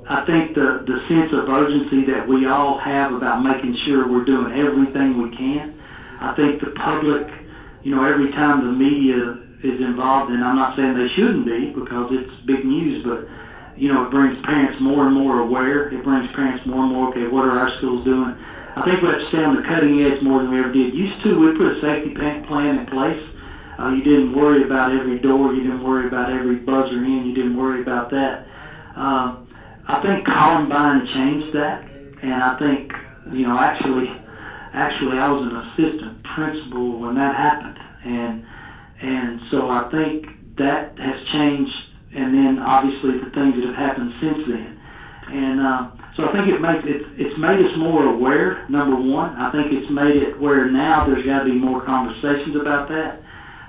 I 0.08 0.24
think 0.24 0.54
the 0.54 0.84
the 0.86 1.04
sense 1.06 1.32
of 1.32 1.48
urgency 1.48 2.04
that 2.04 2.26
we 2.26 2.46
all 2.46 2.78
have 2.78 3.12
about 3.12 3.42
making 3.42 3.76
sure 3.84 4.08
we're 4.08 4.24
doing 4.24 4.52
everything 4.56 5.20
we 5.20 5.36
can. 5.36 5.78
I 6.20 6.34
think 6.34 6.60
the 6.60 6.70
public, 6.70 7.28
you 7.82 7.94
know, 7.94 8.02
every 8.04 8.32
time 8.32 8.64
the 8.64 8.72
media 8.72 9.36
is 9.62 9.80
involved, 9.80 10.32
and 10.32 10.42
I'm 10.42 10.56
not 10.56 10.76
saying 10.76 10.94
they 10.94 11.08
shouldn't 11.14 11.44
be 11.44 11.70
because 11.76 12.08
it's 12.10 12.32
big 12.46 12.64
news, 12.64 13.04
but 13.04 13.28
you 13.76 13.92
know, 13.92 14.06
it 14.06 14.10
brings 14.10 14.40
parents 14.44 14.80
more 14.80 15.06
and 15.06 15.14
more 15.14 15.40
aware. 15.40 15.88
It 15.88 16.02
brings 16.02 16.32
parents 16.34 16.64
more 16.66 16.82
and 16.82 16.92
more, 16.92 17.10
okay, 17.10 17.28
what 17.28 17.44
are 17.44 17.58
our 17.58 17.76
schools 17.78 18.04
doing? 18.04 18.34
I 18.76 18.82
think 18.82 19.02
we 19.02 19.08
have 19.08 19.18
to 19.18 19.28
stay 19.28 19.44
on 19.44 19.56
the 19.56 19.62
cutting 19.62 20.02
edge 20.02 20.22
more 20.22 20.40
than 20.42 20.50
we 20.50 20.58
ever 20.58 20.72
did. 20.72 20.94
Used 20.94 21.22
to, 21.24 21.38
we 21.38 21.52
put 21.52 21.76
a 21.76 21.80
safety 21.80 22.14
plan 22.14 22.78
in 22.78 22.86
place. 22.86 23.22
Uh, 23.78 23.90
you 23.90 24.02
didn't 24.02 24.34
worry 24.34 24.64
about 24.64 24.90
every 24.92 25.18
door. 25.20 25.52
You 25.52 25.62
didn't 25.62 25.84
worry 25.84 26.08
about 26.08 26.30
every 26.30 26.56
buzzer 26.56 27.04
in. 27.04 27.26
You 27.26 27.34
didn't 27.34 27.56
worry 27.56 27.82
about 27.82 28.10
that. 28.10 28.46
Uh, 28.96 29.36
I 29.88 29.96
think 29.96 30.22
Columbine 30.22 31.02
changed 31.14 31.46
that, 31.54 31.80
and 32.20 32.42
I 32.42 32.50
think 32.50 32.92
you 33.32 33.42
know 33.42 33.56
actually, 33.56 34.04
actually 34.74 35.16
I 35.16 35.28
was 35.28 35.40
an 35.40 35.56
assistant 35.56 36.12
principal 36.22 36.98
when 36.98 37.14
that 37.14 37.32
happened, 37.32 37.78
and 38.04 38.36
and 39.00 39.40
so 39.50 39.66
I 39.70 39.80
think 39.90 40.28
that 40.58 40.84
has 40.98 41.16
changed, 41.32 41.72
and 42.12 42.34
then 42.34 42.58
obviously 42.58 43.14
the 43.14 43.26
things 43.32 43.56
that 43.56 43.64
have 43.64 43.74
happened 43.74 44.10
since 44.20 44.38
then, 44.46 44.72
and. 45.28 45.58
Uh, 45.60 45.82
so 46.16 46.24
I 46.24 46.32
think 46.32 46.48
it 46.48 46.58
makes 46.58 46.82
it, 46.84 46.98
it's 47.16 47.36
made 47.36 47.60
us 47.60 47.68
more 47.76 48.02
aware. 48.02 48.58
Number 48.66 48.96
one, 48.96 49.36
I 49.36 49.46
think 49.46 49.70
it's 49.70 49.88
made 49.88 50.16
it 50.16 50.36
where 50.36 50.64
now 50.64 51.04
there's 51.04 51.22
got 51.22 51.38
to 51.38 51.44
be 51.44 51.54
more 51.54 51.78
conversations 51.78 52.56
about 52.56 52.88
that. 52.88 53.14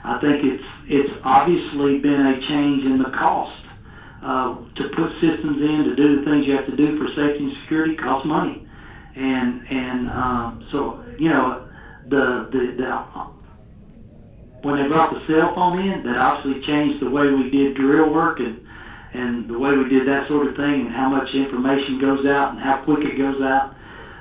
I 0.03 0.15
think 0.15 0.41
it's 0.41 0.60
it's 0.88 1.10
obviously 1.23 1.93
been 1.93 2.19
a 2.19 2.34
change 2.47 2.86
in 2.86 2.97
the 2.97 3.05
cost 3.05 3.51
uh, 4.21 4.55
to 4.75 4.89
put 4.95 5.12
systems 5.21 5.62
in 5.62 5.84
to 5.86 5.95
do 5.95 6.19
the 6.19 6.25
things 6.25 6.45
you 6.45 6.55
have 6.55 6.65
to 6.65 6.75
do 6.75 6.97
for 6.97 7.08
safety 7.15 7.43
and 7.43 7.53
security 7.63 7.95
costs 7.95 8.27
money, 8.27 8.67
and 9.15 9.65
and 9.69 10.10
um, 10.10 10.65
so 10.71 11.03
you 11.17 11.29
know 11.29 11.67
the, 12.08 12.49
the, 12.51 12.75
the 12.77 12.89
when 14.62 14.75
they 14.75 14.88
brought 14.88 15.12
the 15.12 15.21
cell 15.27 15.55
phone 15.55 15.79
in, 15.79 16.03
that 16.03 16.17
obviously 16.17 16.62
changed 16.65 17.01
the 17.01 17.10
way 17.10 17.32
we 17.32 17.49
did 17.49 17.75
drill 17.75 18.12
work 18.12 18.39
and 18.39 18.65
and 19.13 19.49
the 19.49 19.58
way 19.58 19.75
we 19.75 19.89
did 19.89 20.08
that 20.08 20.27
sort 20.27 20.47
of 20.47 20.55
thing 20.55 20.86
and 20.86 20.91
how 20.91 21.10
much 21.10 21.27
information 21.34 21.99
goes 21.99 22.25
out 22.27 22.51
and 22.51 22.60
how 22.60 22.77
quick 22.84 23.03
it 23.05 23.17
goes 23.17 23.41
out. 23.41 23.73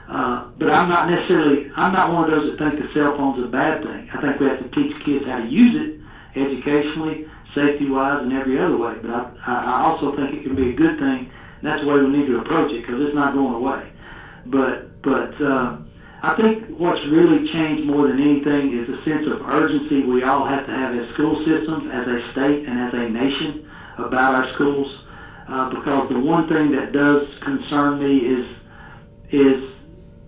Uh, 0.09 0.49
but 0.57 0.73
I'm 0.73 0.89
not 0.89 1.11
necessarily, 1.11 1.71
I'm 1.77 1.93
not 1.93 2.11
one 2.11 2.25
of 2.25 2.31
those 2.31 2.51
that 2.51 2.59
think 2.59 2.81
the 2.81 2.89
cell 2.95 3.15
phone's 3.15 3.45
a 3.45 3.49
bad 3.49 3.83
thing. 3.83 4.09
I 4.09 4.21
think 4.23 4.41
we 4.41 4.47
have 4.47 4.59
to 4.61 4.69
teach 4.71 4.97
kids 5.05 5.27
how 5.27 5.45
to 5.45 5.47
use 5.47 5.77
it 5.77 6.01
educationally, 6.41 7.29
safety-wise, 7.55 8.23
and 8.23 8.33
every 8.33 8.59
other 8.59 8.77
way. 8.77 8.95
But 9.03 9.11
I, 9.11 9.33
I 9.47 9.83
also 9.85 10.17
think 10.17 10.35
it 10.35 10.43
can 10.45 10.57
be 10.57 10.71
a 10.71 10.75
good 10.75 10.99
thing, 10.99 11.31
and 11.31 11.63
that's 11.63 11.81
the 11.83 11.89
way 11.89 12.01
we 12.01 12.09
need 12.09 12.27
to 12.27 12.41
approach 12.41 12.73
it 12.73 12.87
because 12.87 13.01
it's 13.03 13.15
not 13.15 13.35
going 13.35 13.55
away. 13.55 13.93
But, 14.47 15.03
but 15.03 15.35
uh, 15.41 15.79
I 16.23 16.35
think 16.37 16.79
what's 16.79 17.01
really 17.09 17.47
changed 17.53 17.87
more 17.87 18.09
than 18.09 18.21
anything 18.21 18.75
is 18.75 18.89
a 18.89 18.99
sense 19.05 19.27
of 19.31 19.47
urgency 19.49 20.03
we 20.03 20.25
all 20.25 20.47
have 20.47 20.67
to 20.67 20.73
have 20.73 20.97
as 20.99 21.09
school 21.15 21.39
systems, 21.47 21.91
as 21.93 22.07
a 22.07 22.33
state, 22.33 22.67
and 22.67 22.79
as 22.81 22.95
a 22.95 23.09
nation 23.09 23.71
about 23.99 24.35
our 24.35 24.55
schools. 24.55 25.05
Uh, 25.49 25.71
because 25.71 26.09
the 26.11 26.19
one 26.19 26.47
thing 26.49 26.73
that 26.73 26.93
does 26.93 27.27
concern 27.43 27.99
me 27.99 28.19
is 28.19 28.47
is 29.31 29.73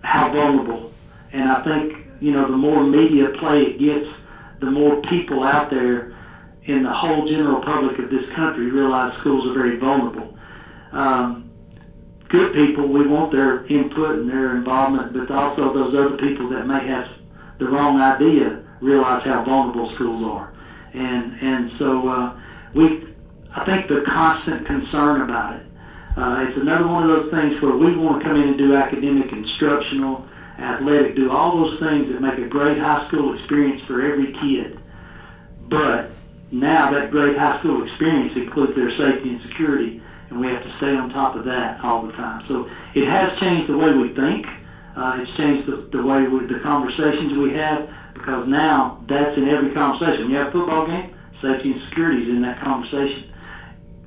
how 0.03 0.31
vulnerable. 0.31 0.91
And 1.31 1.49
I 1.49 1.63
think 1.63 2.07
you 2.19 2.31
know 2.31 2.49
the 2.49 2.57
more 2.57 2.83
media 2.83 3.29
play 3.39 3.59
it 3.61 3.79
gets, 3.79 4.09
the 4.61 4.71
more 4.71 5.01
people 5.03 5.43
out 5.43 5.69
there 5.69 6.10
in 6.71 6.83
the 6.83 6.93
whole 6.93 7.27
general 7.27 7.61
public 7.61 7.99
of 7.99 8.09
this 8.09 8.27
country 8.35 8.71
realize 8.71 9.17
schools 9.19 9.45
are 9.47 9.53
very 9.53 9.77
vulnerable. 9.77 10.37
Um, 10.91 11.51
good 12.29 12.53
people, 12.53 12.87
we 12.87 13.05
want 13.07 13.31
their 13.31 13.65
input 13.65 14.19
and 14.19 14.29
their 14.29 14.55
involvement, 14.55 15.13
but 15.13 15.29
also 15.31 15.73
those 15.73 15.93
other 15.93 16.17
people 16.17 16.49
that 16.49 16.65
may 16.65 16.87
have 16.87 17.07
the 17.59 17.67
wrong 17.67 17.99
idea 17.99 18.63
realize 18.79 19.23
how 19.23 19.43
vulnerable 19.43 19.93
schools 19.95 20.23
are. 20.25 20.53
And 20.93 21.39
and 21.41 21.71
so 21.77 22.07
uh, 22.07 22.39
we, 22.73 23.07
I 23.55 23.65
think 23.65 23.87
the 23.87 24.03
constant 24.07 24.65
concern 24.65 25.21
about 25.21 25.57
it. 25.57 25.65
Uh, 26.17 26.45
it's 26.47 26.57
another 26.57 26.87
one 26.87 27.09
of 27.09 27.09
those 27.09 27.31
things 27.31 27.61
where 27.61 27.75
we 27.75 27.95
want 27.95 28.21
to 28.21 28.27
come 28.27 28.35
in 28.35 28.49
and 28.49 28.57
do 28.57 28.75
academic, 28.75 29.31
instructional, 29.31 30.27
athletic, 30.59 31.15
do 31.15 31.31
all 31.31 31.55
those 31.55 31.79
things 31.79 32.11
that 32.11 32.19
make 32.21 32.37
a 32.37 32.49
great 32.49 32.77
high 32.77 33.07
school 33.07 33.37
experience 33.37 33.81
for 33.87 34.01
every 34.01 34.33
kid. 34.33 34.77
But 35.69 36.11
now 36.51 36.91
that 36.91 37.11
great 37.11 37.37
high 37.37 37.59
school 37.59 37.87
experience 37.87 38.33
includes 38.35 38.75
their 38.75 38.91
safety 38.97 39.29
and 39.29 39.41
security 39.49 40.01
and 40.31 40.39
we 40.39 40.47
have 40.47 40.63
to 40.63 40.77
stay 40.77 40.95
on 40.95 41.09
top 41.09 41.35
of 41.35 41.45
that 41.45 41.83
all 41.83 42.05
the 42.07 42.13
time. 42.13 42.43
So 42.47 42.69
it 42.95 43.07
has 43.07 43.37
changed 43.39 43.69
the 43.69 43.77
way 43.77 43.91
we 43.93 44.15
think. 44.15 44.47
Uh, 44.95 45.19
it's 45.19 45.37
changed 45.37 45.67
the, 45.67 45.97
the 45.97 46.03
way 46.03 46.23
we, 46.27 46.45
the 46.47 46.59
conversations 46.59 47.37
we 47.37 47.53
have 47.53 47.89
because 48.13 48.47
now 48.47 49.03
that's 49.07 49.37
in 49.37 49.47
every 49.47 49.73
conversation. 49.73 50.23
When 50.23 50.31
you 50.31 50.37
have 50.37 50.47
a 50.47 50.51
football 50.51 50.87
game, 50.87 51.15
safety 51.41 51.73
and 51.73 51.83
security 51.83 52.23
is 52.23 52.29
in 52.29 52.41
that 52.43 52.61
conversation. 52.61 53.31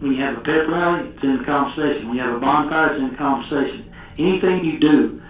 When 0.00 0.12
you 0.12 0.22
have 0.22 0.38
a 0.38 0.40
pep 0.40 0.68
rally, 0.68 1.08
it's 1.08 1.22
in 1.22 1.38
the 1.38 1.44
conversation. 1.44 2.08
When 2.08 2.16
you 2.16 2.22
have 2.22 2.34
a 2.34 2.40
bonfire, 2.40 2.94
it's 2.94 3.00
in 3.00 3.10
the 3.10 3.16
conversation. 3.16 3.92
Anything 4.18 4.64
you 4.64 4.78
do 4.78 5.22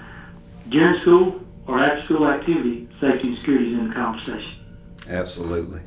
during 0.69 1.01
school 1.01 1.41
or 1.67 1.79
after 1.79 2.05
school 2.05 2.27
activity, 2.27 2.89
safety 3.01 3.29
and 3.29 3.39
security 3.39 3.73
is 3.73 3.79
in 3.79 3.89
the 3.89 3.95
conversation. 3.95 4.59
Absolutely. 5.09 5.81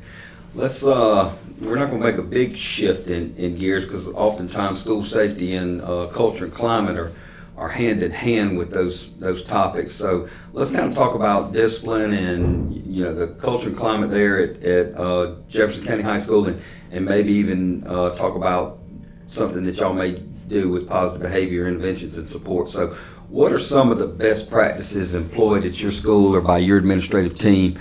Let's. 0.58 0.84
Uh, 0.84 1.32
we're 1.60 1.76
not 1.76 1.88
going 1.88 2.02
to 2.02 2.06
make 2.10 2.18
a 2.18 2.22
big 2.22 2.56
shift 2.56 3.08
in, 3.08 3.32
in 3.36 3.56
gears 3.56 3.84
because 3.84 4.08
oftentimes 4.08 4.80
school 4.80 5.04
safety 5.04 5.54
and 5.54 5.80
uh, 5.82 6.08
culture 6.08 6.46
and 6.46 6.54
climate 6.54 6.96
are, 6.96 7.12
are 7.56 7.68
hand 7.68 8.02
in 8.02 8.10
hand 8.10 8.58
with 8.58 8.72
those 8.72 9.16
those 9.18 9.44
topics. 9.44 9.92
So 9.92 10.28
let's 10.52 10.72
kind 10.72 10.86
of 10.86 10.96
talk 10.96 11.14
about 11.14 11.52
discipline 11.52 12.12
and 12.12 12.74
you 12.84 13.04
know 13.04 13.14
the 13.14 13.28
culture 13.28 13.68
and 13.68 13.78
climate 13.78 14.10
there 14.10 14.40
at, 14.40 14.60
at 14.64 14.96
uh, 14.96 15.36
Jefferson 15.48 15.86
County 15.86 16.02
High 16.02 16.18
School 16.18 16.48
and, 16.48 16.60
and 16.90 17.04
maybe 17.04 17.30
even 17.34 17.86
uh, 17.86 18.16
talk 18.16 18.34
about 18.34 18.80
something 19.28 19.62
that 19.62 19.76
y'all 19.76 19.94
may 19.94 20.20
do 20.48 20.70
with 20.70 20.88
positive 20.88 21.22
behavior 21.22 21.68
interventions 21.68 22.18
and 22.18 22.28
support. 22.28 22.68
So 22.68 22.88
what 23.28 23.52
are 23.52 23.60
some 23.60 23.92
of 23.92 23.98
the 23.98 24.08
best 24.08 24.50
practices 24.50 25.14
employed 25.14 25.64
at 25.64 25.80
your 25.80 25.92
school 25.92 26.34
or 26.34 26.40
by 26.40 26.58
your 26.58 26.78
administrative 26.78 27.38
team 27.38 27.78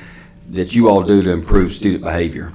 that 0.51 0.75
you 0.75 0.89
all 0.89 1.01
do 1.01 1.23
to 1.23 1.31
improve 1.31 1.73
student 1.73 2.03
behavior? 2.03 2.53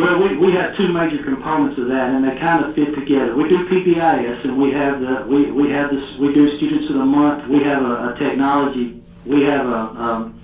Well, 0.00 0.18
we, 0.22 0.36
we 0.38 0.52
have 0.52 0.74
two 0.78 0.88
major 0.88 1.22
components 1.22 1.78
of 1.78 1.88
that, 1.88 2.08
and 2.08 2.24
they 2.24 2.34
kind 2.38 2.64
of 2.64 2.74
fit 2.74 2.94
together. 2.94 3.36
We 3.36 3.50
do 3.50 3.68
PBIS, 3.68 4.44
and 4.44 4.56
we 4.56 4.72
have 4.72 4.98
the 4.98 5.26
we, 5.28 5.50
we 5.50 5.70
have 5.72 5.90
this 5.90 6.02
we 6.18 6.32
do 6.32 6.56
Students 6.56 6.88
of 6.88 6.96
the 6.96 7.04
Month. 7.04 7.46
We 7.48 7.62
have 7.64 7.82
a, 7.82 8.08
a 8.08 8.18
technology 8.18 9.02
we 9.26 9.42
have 9.42 9.66
a 9.66 9.76
um, 9.76 10.40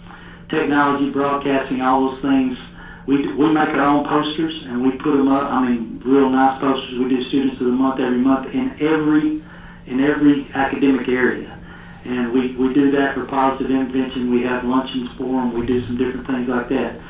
technology 0.50 1.10
broadcasting 1.10 1.80
all 1.80 2.10
those 2.10 2.20
things. 2.20 2.58
We 3.06 3.32
we 3.32 3.50
make 3.50 3.68
our 3.70 3.80
own 3.80 4.06
posters 4.06 4.62
and 4.66 4.84
we 4.84 4.92
put 4.98 5.16
them 5.16 5.28
up. 5.28 5.50
I 5.50 5.66
mean, 5.66 6.02
real 6.04 6.28
nice 6.28 6.60
posters. 6.60 6.98
We 6.98 7.08
do 7.08 7.26
Students 7.28 7.58
of 7.58 7.66
the 7.66 7.72
Month 7.72 8.00
every 8.00 8.18
month 8.18 8.54
in 8.54 8.76
every 8.78 9.42
in 9.86 10.00
every 10.00 10.48
academic 10.52 11.08
area, 11.08 11.58
and 12.04 12.30
we 12.30 12.54
we 12.56 12.74
do 12.74 12.90
that 12.90 13.14
for 13.14 13.24
positive 13.24 13.70
intervention. 13.70 14.30
We 14.30 14.42
have 14.42 14.64
luncheons 14.64 15.16
for 15.16 15.40
them. 15.40 15.54
We 15.54 15.64
do 15.64 15.86
some 15.86 15.96
different 15.96 16.26
things 16.26 16.46
like 16.46 16.68
that. 16.68 17.00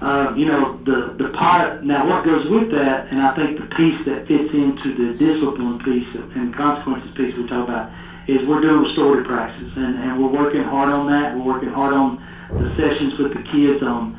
Uh, 0.00 0.32
you 0.34 0.46
know, 0.46 0.80
the, 0.84 1.14
the 1.22 1.28
part, 1.36 1.84
now 1.84 2.08
what 2.08 2.24
goes 2.24 2.48
with 2.48 2.70
that, 2.70 3.08
and 3.12 3.20
I 3.20 3.34
think 3.36 3.58
the 3.60 3.66
piece 3.76 4.00
that 4.06 4.26
fits 4.26 4.48
into 4.54 4.96
the 4.96 5.12
discipline 5.18 5.78
piece 5.80 6.08
and 6.34 6.56
consequences 6.56 7.10
piece 7.14 7.36
we 7.36 7.46
talk 7.46 7.68
about, 7.68 7.92
is 8.26 8.46
we're 8.48 8.62
doing 8.62 8.82
restorative 8.82 9.26
practice, 9.26 9.70
and, 9.76 9.98
and 9.98 10.18
we're 10.22 10.32
working 10.32 10.62
hard 10.62 10.88
on 10.88 11.06
that. 11.08 11.36
We're 11.36 11.44
working 11.44 11.68
hard 11.68 11.92
on 11.92 12.16
the 12.48 12.74
sessions 12.76 13.18
with 13.18 13.34
the 13.34 13.42
kids 13.52 13.82
on 13.82 14.14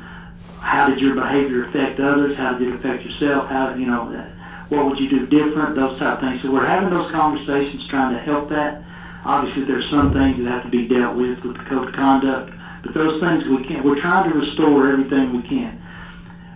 how 0.59 0.87
did 0.87 0.99
your 1.01 1.15
behavior 1.15 1.65
affect 1.65 1.99
others, 1.99 2.37
how 2.37 2.53
did 2.53 2.67
it 2.67 2.75
affect 2.75 3.03
yourself, 3.03 3.49
how, 3.49 3.73
you 3.73 3.87
know, 3.87 4.05
what 4.69 4.85
would 4.85 4.99
you 4.99 5.09
do 5.09 5.25
different, 5.25 5.75
those 5.75 5.97
type 5.97 6.15
of 6.15 6.19
things. 6.21 6.41
So 6.43 6.51
we're 6.51 6.65
having 6.65 6.91
those 6.91 7.11
conversations 7.11 7.87
trying 7.87 8.13
to 8.13 8.21
help 8.21 8.49
that. 8.49 8.83
Obviously, 9.25 9.63
there's 9.63 9.89
some 9.89 10.13
things 10.13 10.37
that 10.37 10.45
have 10.45 10.63
to 10.63 10.69
be 10.69 10.87
dealt 10.87 11.15
with 11.15 11.43
with 11.43 11.57
the 11.57 11.63
code 11.63 11.89
of 11.89 11.93
conduct 11.95 12.53
but 12.83 12.93
those 12.93 13.21
things 13.21 13.45
we 13.45 13.63
can't. 13.65 13.85
We're 13.85 13.99
trying 13.99 14.31
to 14.31 14.37
restore 14.37 14.91
everything 14.91 15.35
we 15.35 15.47
can. 15.47 15.81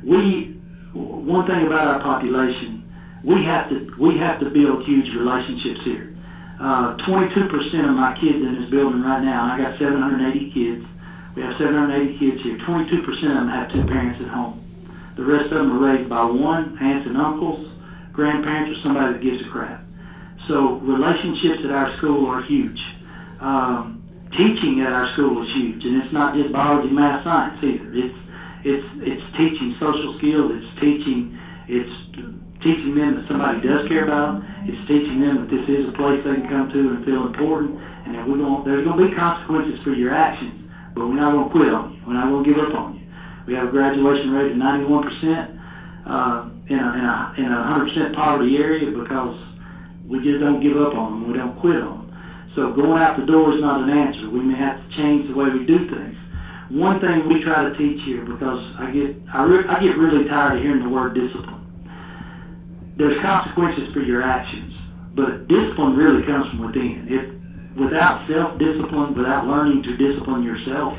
We 0.04 0.56
one 0.94 1.46
thing 1.46 1.68
about 1.68 1.88
our 1.88 2.00
population, 2.00 2.90
we 3.24 3.44
have 3.44 3.70
to 3.70 3.94
we 4.00 4.18
have 4.18 4.40
to 4.40 4.50
build 4.50 4.86
huge 4.86 5.14
relationships 5.16 5.82
here. 5.84 6.16
Uh, 6.60 6.96
22% 6.98 7.90
of 7.90 7.96
my 7.96 8.18
kids 8.18 8.38
in 8.38 8.62
this 8.62 8.70
building 8.70 9.02
right 9.02 9.22
now, 9.22 9.44
and 9.44 9.62
I 9.62 9.70
got 9.70 9.78
780 9.78 10.52
kids. 10.52 10.86
We 11.36 11.42
have 11.42 11.58
780 11.58 12.18
kids 12.18 12.42
here. 12.44 12.58
22% 12.60 13.08
of 13.10 13.20
them 13.20 13.50
have 13.50 13.74
two 13.74 13.84
parents 13.84 14.22
at 14.22 14.30
home. 14.30 14.62
The 15.18 15.24
rest 15.24 15.52
of 15.52 15.58
them 15.58 15.74
are 15.74 15.96
raised 15.96 16.08
by 16.08 16.24
one, 16.24 16.78
aunts 16.80 17.08
and 17.08 17.18
uncles, 17.18 17.70
grandparents, 18.14 18.78
or 18.80 18.82
somebody 18.84 19.14
that 19.14 19.22
gives 19.22 19.46
a 19.46 19.50
crap. 19.50 19.84
So 20.48 20.76
relationships 20.76 21.62
at 21.66 21.72
our 21.72 21.98
school 21.98 22.26
are 22.28 22.42
huge. 22.42 22.82
Um, 23.42 23.95
teaching 24.38 24.82
at 24.82 24.94
our 24.94 25.12
school 25.14 25.44
is 25.44 25.50
huge, 25.56 25.84
and 25.84 26.04
it's 26.04 26.14
not 26.14 26.36
just 26.36 26.52
biology, 26.52 26.92
math, 26.92 27.24
science 27.24 27.60
either. 27.64 27.92
It's 27.94 28.20
it's 28.64 28.88
it's 29.02 29.26
teaching 29.38 29.76
social 29.80 30.18
skills. 30.18 30.52
It's 30.56 30.72
teaching 30.80 31.38
it's 31.68 31.96
teaching 32.62 32.96
them 32.96 33.22
that 33.22 33.26
somebody 33.28 33.62
does 33.62 33.88
care 33.88 34.06
about 34.06 34.42
them. 34.42 34.70
It's 34.70 34.82
teaching 34.88 35.22
them 35.22 35.46
that 35.46 35.50
this 35.54 35.66
is 35.70 35.90
a 35.90 35.96
place 35.96 36.22
they 36.26 36.36
can 36.42 36.50
come 36.50 36.68
to 36.74 36.80
and 36.96 37.06
feel 37.06 37.28
important, 37.28 37.78
and 38.06 38.16
that 38.16 38.28
we're 38.28 38.42
going 38.42 38.66
there's 38.66 38.86
going 38.86 38.98
to 38.98 39.06
be 39.10 39.14
consequences 39.16 39.80
for 39.84 39.94
your 39.94 40.14
actions, 40.14 40.66
but 40.94 41.08
we're 41.08 41.20
not 41.20 41.32
going 41.32 41.50
to 41.50 41.54
quit 41.54 41.72
on 41.74 41.94
you. 41.94 42.02
We're 42.08 42.18
not 42.18 42.30
going 42.30 42.44
to 42.44 42.50
give 42.50 42.60
up 42.60 42.74
on 42.74 42.98
you. 42.98 43.06
We 43.48 43.54
have 43.54 43.70
a 43.70 43.72
graduation 43.72 44.32
rate 44.32 44.52
of 44.52 44.58
91 44.58 45.04
percent 45.04 45.46
uh, 46.10 46.50
in 46.68 46.80
a 46.82 46.90
in 46.98 47.06
a 47.06 47.18
in 47.38 47.50
a 47.54 47.60
100 47.70 47.94
percent 47.94 48.16
poverty 48.16 48.58
area 48.58 48.90
because 48.90 49.38
we 50.10 50.22
just 50.26 50.42
don't 50.42 50.62
give 50.62 50.78
up 50.82 50.94
on 50.98 51.22
them. 51.22 51.32
We 51.32 51.38
don't 51.38 51.54
quit 51.60 51.78
on 51.78 51.98
them. 51.98 52.05
So 52.56 52.72
going 52.72 53.02
out 53.02 53.20
the 53.20 53.26
door 53.26 53.54
is 53.54 53.62
not 53.62 53.82
an 53.82 53.90
answer. 53.90 54.30
We 54.30 54.40
may 54.40 54.56
have 54.56 54.78
to 54.78 54.96
change 54.96 55.28
the 55.28 55.36
way 55.36 55.50
we 55.50 55.66
do 55.66 55.90
things. 55.90 56.18
One 56.70 57.00
thing 57.00 57.28
we 57.28 57.44
try 57.44 57.64
to 57.64 57.78
teach 57.78 58.02
here, 58.06 58.24
because 58.24 58.64
I 58.80 58.90
get 58.92 59.16
I, 59.32 59.44
re- 59.44 59.68
I 59.68 59.80
get 59.84 59.98
really 59.98 60.26
tired 60.26 60.58
of 60.58 60.64
hearing 60.64 60.82
the 60.82 60.90
word 60.90 61.14
discipline. 61.14 61.62
There's 62.98 63.22
consequences 63.22 63.94
for 63.94 64.00
your 64.00 64.24
actions, 64.24 64.74
but 65.14 65.48
discipline 65.48 65.96
really 65.98 66.26
comes 66.26 66.50
from 66.50 66.66
within. 66.66 67.08
If 67.12 67.78
without 67.78 68.26
self-discipline, 68.28 69.16
without 69.16 69.46
learning 69.46 69.84
to 69.84 69.98
discipline 69.98 70.44
yourself, 70.44 70.98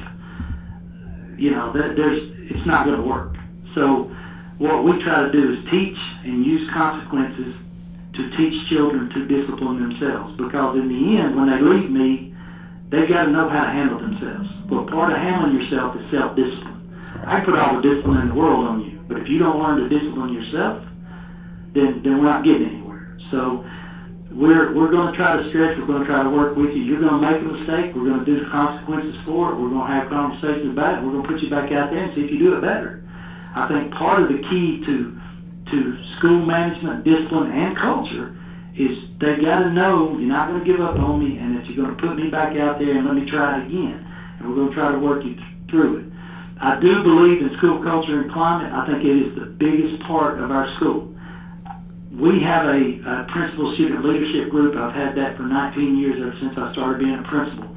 you 1.38 1.50
know, 1.50 1.72
that 1.72 1.96
there's 1.96 2.20
it's 2.50 2.66
not 2.66 2.84
going 2.84 2.98
to 2.98 3.02
work. 3.02 3.34
So 3.74 4.10
what 4.58 4.84
we 4.84 5.02
try 5.02 5.24
to 5.24 5.32
do 5.32 5.54
is 5.54 5.70
teach 5.70 5.96
and 6.24 6.44
use 6.44 6.70
consequences 6.72 7.54
to 8.16 8.36
teach 8.36 8.68
children 8.68 9.10
to 9.10 9.26
discipline 9.26 9.80
themselves. 9.80 10.36
Because 10.36 10.76
in 10.76 10.88
the 10.88 11.18
end, 11.20 11.36
when 11.36 11.48
they 11.50 11.60
leave 11.60 11.90
me, 11.90 12.34
they've 12.90 13.08
got 13.08 13.26
to 13.26 13.30
know 13.30 13.48
how 13.48 13.64
to 13.64 13.70
handle 13.70 13.98
themselves. 13.98 14.48
But 14.68 14.88
part 14.88 15.12
of 15.12 15.18
handling 15.18 15.60
yourself 15.60 15.96
is 15.96 16.10
self-discipline. 16.10 16.76
I 17.24 17.40
put 17.40 17.58
all 17.58 17.80
the 17.80 17.82
discipline 17.82 18.22
in 18.22 18.28
the 18.28 18.34
world 18.34 18.66
on 18.66 18.84
you, 18.84 19.00
but 19.08 19.18
if 19.18 19.28
you 19.28 19.38
don't 19.38 19.58
learn 19.58 19.78
to 19.78 19.88
discipline 19.88 20.32
yourself, 20.32 20.84
then 21.72 22.02
then 22.02 22.18
we're 22.18 22.28
not 22.28 22.44
getting 22.44 22.68
anywhere. 22.68 23.18
So 23.30 23.64
we're 24.30 24.74
we're 24.74 24.90
going 24.90 25.12
to 25.12 25.16
try 25.16 25.36
to 25.36 25.48
stretch. 25.48 25.78
We're 25.78 25.86
going 25.86 26.02
to 26.02 26.06
try 26.06 26.22
to 26.22 26.30
work 26.30 26.56
with 26.56 26.76
you. 26.76 26.82
You're 26.82 27.00
going 27.00 27.20
to 27.20 27.30
make 27.30 27.40
a 27.40 27.44
mistake. 27.44 27.94
We're 27.94 28.04
going 28.04 28.20
to 28.20 28.24
do 28.24 28.44
the 28.44 28.50
consequences 28.50 29.16
for 29.24 29.52
it. 29.52 29.56
We're 29.56 29.70
going 29.70 29.86
to 29.86 29.92
have 29.92 30.08
conversations 30.08 30.70
about 30.70 30.98
it. 30.98 31.04
We're 31.04 31.12
going 31.12 31.22
to 31.22 31.28
put 31.28 31.40
you 31.40 31.50
back 31.50 31.72
out 31.72 31.90
there 31.90 32.04
and 32.04 32.14
see 32.14 32.22
if 32.22 32.30
you 32.30 32.38
do 32.38 32.54
it 32.56 32.60
better. 32.60 33.02
I 33.54 33.66
think 33.68 33.92
part 33.94 34.22
of 34.22 34.28
the 34.28 34.38
key 34.50 34.84
to 34.84 35.20
to 35.70 35.94
school 36.16 36.44
management, 36.44 37.04
discipline, 37.04 37.50
and 37.50 37.76
culture 37.76 38.30
is 38.76 38.92
they 39.20 39.36
got 39.36 39.60
to 39.60 39.70
know 39.70 40.16
you're 40.18 40.28
not 40.28 40.46
going 40.46 40.62
to 40.62 40.64
give 40.64 40.80
up 40.80 40.98
on 40.98 41.18
me, 41.18 41.36
and 41.38 41.56
that 41.56 41.64
you're 41.66 41.76
going 41.76 41.96
to 41.96 42.02
put 42.02 42.16
me 42.16 42.28
back 42.28 42.56
out 42.56 42.78
there 42.78 42.94
and 42.94 43.04
let 43.04 43.14
me 43.14 43.24
try 43.24 43.58
it 43.58 43.66
again. 43.66 44.04
And 44.38 44.48
we're 44.48 44.54
going 44.54 44.68
to 44.68 44.74
try 44.74 44.90
to 44.90 44.98
work 44.98 45.24
you 45.24 45.34
th- 45.34 45.48
through 45.70 45.96
it. 45.96 46.04
I 46.58 46.78
do 46.78 47.02
believe 47.02 47.40
in 47.40 47.52
school 47.56 47.82
culture 47.82 48.18
and 48.18 48.30
climate. 48.30 48.72
I 48.72 48.84
think 48.86 49.04
it 49.04 49.16
is 49.16 49.34
the 49.34 49.46
biggest 49.46 50.00
part 50.00 50.38
of 50.38 50.50
our 50.50 50.66
school 50.76 51.08
we 52.18 52.40
have 52.40 52.64
a, 52.64 52.98
a 53.04 53.24
principal 53.28 53.72
student 53.74 54.04
leadership 54.04 54.48
group. 54.48 54.76
I've 54.76 54.92
had 54.92 55.14
that 55.16 55.36
for 55.36 55.42
19 55.42 55.96
years 55.96 56.16
ever 56.20 56.34
since 56.40 56.56
I 56.56 56.70
started 56.72 56.98
being 56.98 57.18
a 57.18 57.22
principal, 57.22 57.74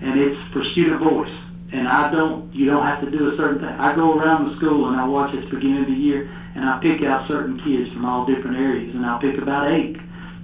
and 0.00 0.18
it's 0.18 0.36
for 0.52 0.62
student 0.64 0.98
voice. 0.98 1.30
And 1.72 1.88
I 1.88 2.10
don't, 2.12 2.54
you 2.54 2.66
don't 2.66 2.84
have 2.84 3.00
to 3.00 3.10
do 3.10 3.32
a 3.32 3.36
certain 3.36 3.58
thing. 3.58 3.68
I 3.68 3.94
go 3.94 4.14
around 4.14 4.48
the 4.48 4.56
school 4.56 4.88
and 4.88 4.96
I 4.96 5.04
watch 5.04 5.34
at 5.34 5.42
the 5.42 5.56
beginning 5.56 5.82
of 5.82 5.86
the 5.88 5.94
year, 5.94 6.30
and 6.54 6.64
I 6.64 6.78
pick 6.80 7.02
out 7.02 7.26
certain 7.26 7.58
kids 7.64 7.92
from 7.92 8.04
all 8.04 8.24
different 8.24 8.56
areas, 8.56 8.94
and 8.94 9.04
I'll 9.04 9.18
pick 9.18 9.36
about 9.38 9.72
eight, 9.72 9.96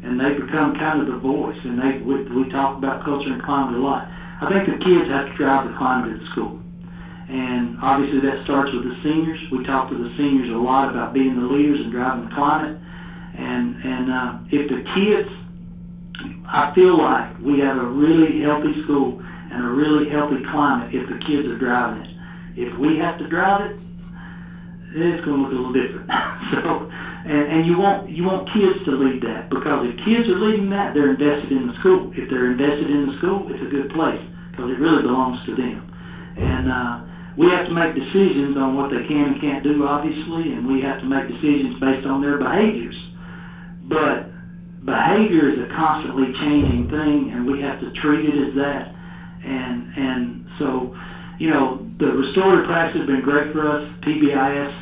and 0.02 0.18
they 0.18 0.34
become 0.34 0.76
kind 0.76 1.00
of 1.00 1.06
the 1.06 1.18
voice. 1.18 1.58
And 1.64 1.78
they, 1.78 1.98
we, 1.98 2.24
we 2.24 2.50
talk 2.50 2.76
about 2.76 3.04
culture 3.04 3.32
and 3.32 3.42
climate 3.42 3.78
a 3.78 3.82
lot. 3.82 4.08
I 4.40 4.48
think 4.48 4.66
the 4.66 4.84
kids 4.84 5.08
have 5.10 5.30
to 5.30 5.34
drive 5.36 5.68
the 5.68 5.76
climate 5.78 6.12
of 6.12 6.20
the 6.20 6.26
school. 6.26 6.58
And 7.28 7.78
obviously 7.80 8.20
that 8.28 8.42
starts 8.44 8.72
with 8.74 8.84
the 8.84 8.98
seniors. 9.02 9.40
We 9.50 9.64
talk 9.64 9.88
to 9.90 9.96
the 9.96 10.12
seniors 10.16 10.50
a 10.50 10.58
lot 10.58 10.90
about 10.90 11.14
being 11.14 11.38
the 11.38 11.46
leaders 11.46 11.80
and 11.80 11.92
driving 11.92 12.28
the 12.28 12.34
climate. 12.34 12.78
And 13.38 13.76
and 13.82 14.12
uh, 14.12 14.38
if 14.50 14.68
the 14.68 14.82
kids, 14.92 15.30
I 16.46 16.74
feel 16.74 16.98
like 16.98 17.38
we 17.38 17.60
have 17.60 17.78
a 17.78 17.86
really 17.86 18.42
healthy 18.42 18.82
school 18.82 19.22
and 19.52 19.62
a 19.62 19.68
really 19.68 20.08
healthy 20.08 20.40
climate 20.50 20.88
if 20.92 21.06
the 21.06 21.14
kids 21.14 21.46
are 21.46 21.54
driving 21.54 21.98
it. 21.98 22.08
If 22.56 22.72
we 22.78 22.96
have 22.96 23.16
to 23.18 23.26
drive 23.26 23.60
it, 23.60 23.70
it's 24.94 25.20
going 25.20 25.36
to 25.36 25.42
look 25.42 25.52
a 25.52 25.54
little 25.54 25.72
different. 25.72 26.08
so, 26.52 26.86
and, 27.24 27.48
and 27.48 27.64
you 27.64 27.76
want 27.76 28.08
you 28.08 28.24
want 28.24 28.48
kids 28.52 28.76
to 28.84 28.90
lead 28.92 29.22
that 29.22 29.48
because 29.48 29.80
if 29.82 29.96
kids 30.04 30.28
are 30.28 30.36
leading 30.36 30.70
that, 30.70 30.92
they're 30.92 31.08
invested 31.08 31.52
in 31.52 31.66
the 31.66 31.72
school. 31.80 32.10
If 32.16 32.28
they're 32.28 32.46
invested 32.46 32.90
in 32.90 33.06
the 33.06 33.12
school, 33.18 33.48
it's 33.48 33.62
a 33.62 33.66
good 33.66 33.88
place 33.90 34.20
because 34.50 34.70
it 34.70 34.78
really 34.78 35.00
belongs 35.00 35.38
to 35.46 35.54
them. 35.54 35.88
And 36.36 36.68
uh, 36.68 37.00
we 37.36 37.48
have 37.48 37.64
to 37.66 37.72
make 37.72 37.94
decisions 37.94 38.56
on 38.56 38.74
what 38.74 38.90
they 38.90 39.00
can 39.06 39.32
and 39.32 39.40
can't 39.40 39.62
do, 39.62 39.84
obviously, 39.84 40.52
and 40.52 40.66
we 40.66 40.80
have 40.80 40.98
to 41.00 41.06
make 41.06 41.28
decisions 41.28 41.78
based 41.80 42.06
on 42.06 42.20
their 42.20 42.36
behaviors. 42.36 42.96
But 43.84 44.28
behavior 44.84 45.48
is 45.48 45.58
a 45.58 45.68
constantly 45.74 46.32
changing 46.40 46.88
thing, 46.88 47.30
and 47.32 47.46
we 47.46 47.60
have 47.60 47.80
to 47.80 47.90
treat 47.92 48.24
it 48.28 48.36
as 48.48 48.54
that. 48.56 48.94
And 49.44 49.92
and 49.96 50.46
so, 50.58 50.96
you 51.38 51.50
know, 51.50 51.86
the 51.98 52.06
restorative 52.06 52.66
practice 52.66 53.00
has 53.00 53.06
been 53.06 53.22
great 53.22 53.52
for 53.52 53.68
us. 53.68 53.88
PBIS, 54.02 54.74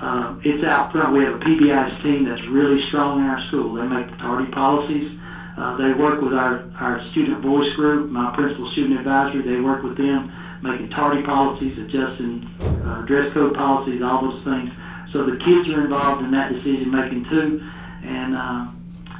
uh, 0.00 0.36
it's 0.44 0.64
out 0.64 0.92
front. 0.92 1.12
We 1.12 1.24
have 1.24 1.34
a 1.34 1.38
PBIS 1.38 2.02
team 2.02 2.24
that's 2.24 2.46
really 2.48 2.80
strong 2.88 3.20
in 3.20 3.26
our 3.26 3.42
school. 3.48 3.74
They 3.74 3.86
make 3.86 4.10
the 4.10 4.16
tardy 4.16 4.50
policies. 4.52 5.18
Uh, 5.56 5.76
they 5.78 5.92
work 5.94 6.20
with 6.20 6.34
our, 6.34 6.70
our 6.78 7.00
student 7.12 7.40
voice 7.40 7.72
group, 7.76 8.10
my 8.10 8.34
principal 8.36 8.70
student 8.72 8.98
advisory. 8.98 9.40
They 9.42 9.60
work 9.60 9.82
with 9.82 9.96
them 9.96 10.30
making 10.62 10.90
tardy 10.90 11.22
policies, 11.22 11.78
adjusting 11.78 12.44
uh, 12.84 13.02
dress 13.06 13.32
code 13.32 13.54
policies, 13.54 14.02
all 14.02 14.20
those 14.20 14.44
things. 14.44 14.70
So 15.12 15.24
the 15.24 15.38
kids 15.38 15.68
are 15.70 15.84
involved 15.84 16.24
in 16.24 16.30
that 16.32 16.52
decision 16.52 16.90
making 16.90 17.24
too 17.30 17.64
and 18.06 18.36
uh, 18.36 18.66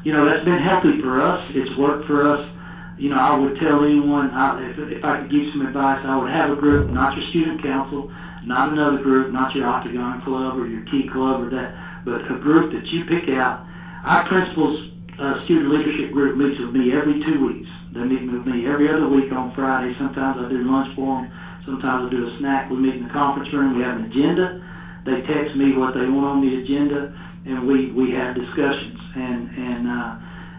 you 0.04 0.12
know 0.12 0.24
that's 0.24 0.44
been 0.44 0.62
healthy 0.62 1.00
for 1.00 1.20
us. 1.20 1.44
It's 1.54 1.76
worked 1.76 2.06
for 2.06 2.26
us. 2.26 2.48
You 2.96 3.10
know, 3.10 3.20
I 3.20 3.36
would 3.36 3.60
tell 3.60 3.84
anyone 3.84 4.30
I, 4.32 4.56
if, 4.72 4.78
if 4.78 5.04
I 5.04 5.20
could 5.20 5.30
give 5.30 5.44
some 5.52 5.66
advice, 5.66 6.00
I 6.04 6.16
would 6.16 6.32
have 6.32 6.50
a 6.50 6.56
group, 6.56 6.90
not 6.90 7.16
your 7.16 7.28
student 7.28 7.62
council, 7.62 8.10
not 8.44 8.72
another 8.72 8.98
group, 9.02 9.32
not 9.32 9.54
your 9.54 9.68
octagon 9.68 10.22
club 10.24 10.56
or 10.56 10.66
your 10.66 10.84
key 10.88 11.08
club 11.12 11.44
or 11.44 11.50
that, 11.50 11.76
but 12.04 12.24
a 12.30 12.38
group 12.40 12.72
that 12.72 12.86
you 12.88 13.04
pick 13.04 13.28
out. 13.36 13.66
Our 14.04 14.24
principals 14.24 14.80
uh, 15.20 15.44
student 15.44 15.68
leadership 15.68 16.12
group 16.12 16.36
meets 16.36 16.56
with 16.60 16.72
me 16.72 16.92
every 16.96 17.20
two 17.20 17.44
weeks. 17.44 17.68
They 17.92 18.04
meet 18.04 18.24
with 18.24 18.46
me 18.46 18.64
every 18.64 18.88
other 18.88 19.08
week 19.08 19.32
on 19.32 19.52
Friday. 19.52 19.92
Sometimes 19.98 20.40
I 20.40 20.48
do 20.48 20.64
lunch 20.64 20.88
for 20.96 21.20
them. 21.20 21.28
Sometimes 21.64 22.06
I 22.06 22.10
do 22.10 22.24
a 22.24 22.32
snack. 22.38 22.70
We 22.70 22.76
meet 22.76 22.96
in 22.96 23.08
the 23.08 23.12
conference 23.12 23.52
room. 23.52 23.76
We 23.76 23.82
have 23.82 23.96
an 23.96 24.08
agenda. 24.08 24.62
They 25.04 25.20
text 25.26 25.56
me 25.56 25.76
what 25.76 25.94
they 25.94 26.06
want 26.08 26.38
on 26.38 26.40
the 26.40 26.54
agenda 26.64 27.12
and 27.46 27.66
we 27.66 27.90
we 27.92 28.10
have 28.10 28.34
discussions 28.34 28.98
and 29.14 29.48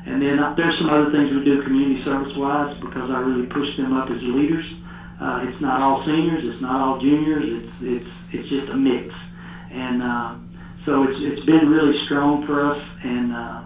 and 0.07 0.21
then 0.21 0.39
uh, 0.39 0.53
there's 0.55 0.77
some 0.79 0.89
other 0.89 1.11
things 1.11 1.31
we 1.31 1.43
do 1.43 1.61
community 1.63 2.03
service 2.03 2.35
wise 2.37 2.75
because 2.79 3.11
I 3.11 3.19
really 3.19 3.47
push 3.47 3.75
them 3.77 3.93
up 3.93 4.09
as 4.09 4.21
leaders. 4.21 4.65
Uh, 5.19 5.45
it's 5.47 5.61
not 5.61 5.81
all 5.81 6.05
seniors, 6.05 6.43
it's 6.45 6.61
not 6.61 6.79
all 6.79 6.99
juniors, 6.99 7.63
it's 7.63 7.73
it's 7.81 8.09
it's 8.31 8.49
just 8.49 8.69
a 8.69 8.77
mix, 8.77 9.13
and 9.71 10.01
uh, 10.01 10.35
so 10.85 11.03
it's 11.03 11.19
it's 11.19 11.45
been 11.45 11.69
really 11.69 11.97
strong 12.05 12.45
for 12.45 12.71
us, 12.71 12.81
and 13.03 13.33
uh, 13.33 13.61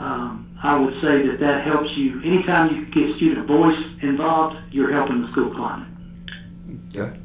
um, 0.00 0.58
I 0.62 0.78
would 0.78 0.94
say 1.00 1.26
that 1.28 1.38
that 1.40 1.64
helps 1.64 1.90
you. 1.96 2.20
Anytime 2.22 2.74
you 2.74 2.86
get 2.86 3.16
student 3.16 3.46
voice 3.46 3.78
involved, 4.02 4.56
you're 4.70 4.92
helping 4.92 5.22
the 5.22 5.30
school 5.32 5.54
climate. 5.54 5.88
Okay. 6.96 7.18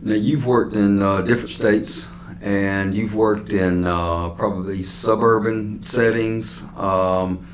Now 0.00 0.14
you've 0.14 0.46
worked 0.46 0.74
in 0.74 1.00
uh, 1.00 1.22
different 1.22 1.50
states 1.50 2.10
and 2.40 2.96
you've 2.96 3.14
worked 3.14 3.52
in 3.52 3.86
uh, 3.86 4.30
probably 4.30 4.82
suburban 4.82 5.82
settings, 5.84 6.64
um, 6.76 7.46